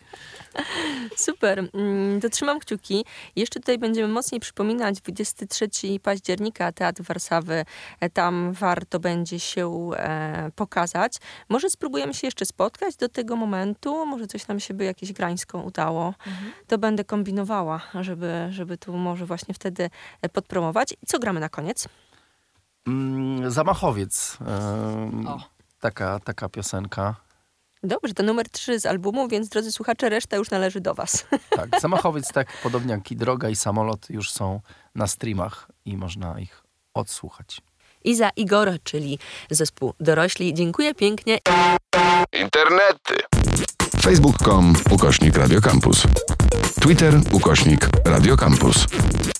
Super, 1.16 1.68
mm, 1.74 2.20
to 2.20 2.28
trzymam 2.28 2.58
kciuki. 2.60 3.04
Jeszcze 3.36 3.60
tutaj 3.60 3.78
będziemy 3.78 4.08
mocniej 4.08 4.40
przypominać 4.40 5.00
23 5.00 5.68
października 6.02 6.72
Teatr 6.72 7.02
Warszawy. 7.02 7.64
E, 8.00 8.10
tam 8.10 8.52
warto 8.52 9.00
będzie 9.00 9.40
się 9.40 9.90
e, 9.96 10.50
pokazać. 10.54 11.16
Może 11.48 11.70
spróbujemy 11.70 12.14
się 12.14 12.26
jeszcze 12.26 12.46
spotkać 12.46 12.96
do 12.96 13.08
tego 13.08 13.36
momentu. 13.36 14.06
Może 14.06 14.26
coś 14.26 14.48
nam 14.48 14.60
się 14.60 14.74
by 14.74 14.84
jakieś 14.84 15.12
grańską 15.12 15.62
udało. 15.62 16.14
Mhm. 16.26 16.52
To 16.66 16.78
będę 16.78 17.04
kombinowała, 17.04 17.80
żeby, 18.00 18.48
żeby 18.50 18.78
tu 18.78 18.96
może 18.96 19.26
właśnie 19.26 19.54
wtedy 19.54 19.90
e, 20.22 20.28
podpromować. 20.28 20.92
I 20.92 21.06
co 21.06 21.18
gramy 21.18 21.40
na 21.40 21.48
koniec? 21.48 21.88
Mm, 22.86 23.50
zamachowiec. 23.50 24.38
o 25.26 25.55
taka, 25.90 26.20
taka 26.20 26.48
piosenka. 26.48 27.14
Dobrze, 27.82 28.14
to 28.14 28.22
numer 28.22 28.48
trzy 28.50 28.80
z 28.80 28.86
albumu, 28.86 29.28
więc 29.28 29.48
drodzy 29.48 29.72
słuchacze, 29.72 30.08
reszta 30.08 30.36
już 30.36 30.50
należy 30.50 30.80
do 30.80 30.94
was. 30.94 31.26
Tak, 31.56 31.80
Zamachowiec, 31.80 32.32
tak 32.32 32.48
podobnie 32.62 32.92
jak 32.92 33.10
i 33.10 33.16
Droga 33.16 33.48
i 33.48 33.56
Samolot 33.56 34.10
już 34.10 34.32
są 34.32 34.60
na 34.94 35.06
streamach 35.06 35.68
i 35.84 35.96
można 35.96 36.40
ich 36.40 36.62
odsłuchać. 36.94 37.60
Iza 38.04 38.30
Igor, 38.36 38.72
czyli 38.82 39.18
zespół 39.50 39.94
Dorośli. 40.00 40.54
Dziękuję 40.54 40.94
pięknie. 40.94 41.38
Internety. 42.32 43.14
Facebook.com 44.00 44.74
ukośnik 44.90 45.36
Radiocampus. 45.36 46.02
Twitter 46.80 47.14
ukośnik 47.32 47.88
Radiocampus. 48.04 48.86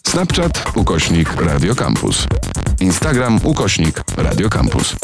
Snapchat 0.07 0.77
ukośnik 0.77 1.33
Radiocampus. 1.41 2.27
Instagram 2.81 3.41
ukośnik 3.45 4.03
Radiocampus. 4.17 4.97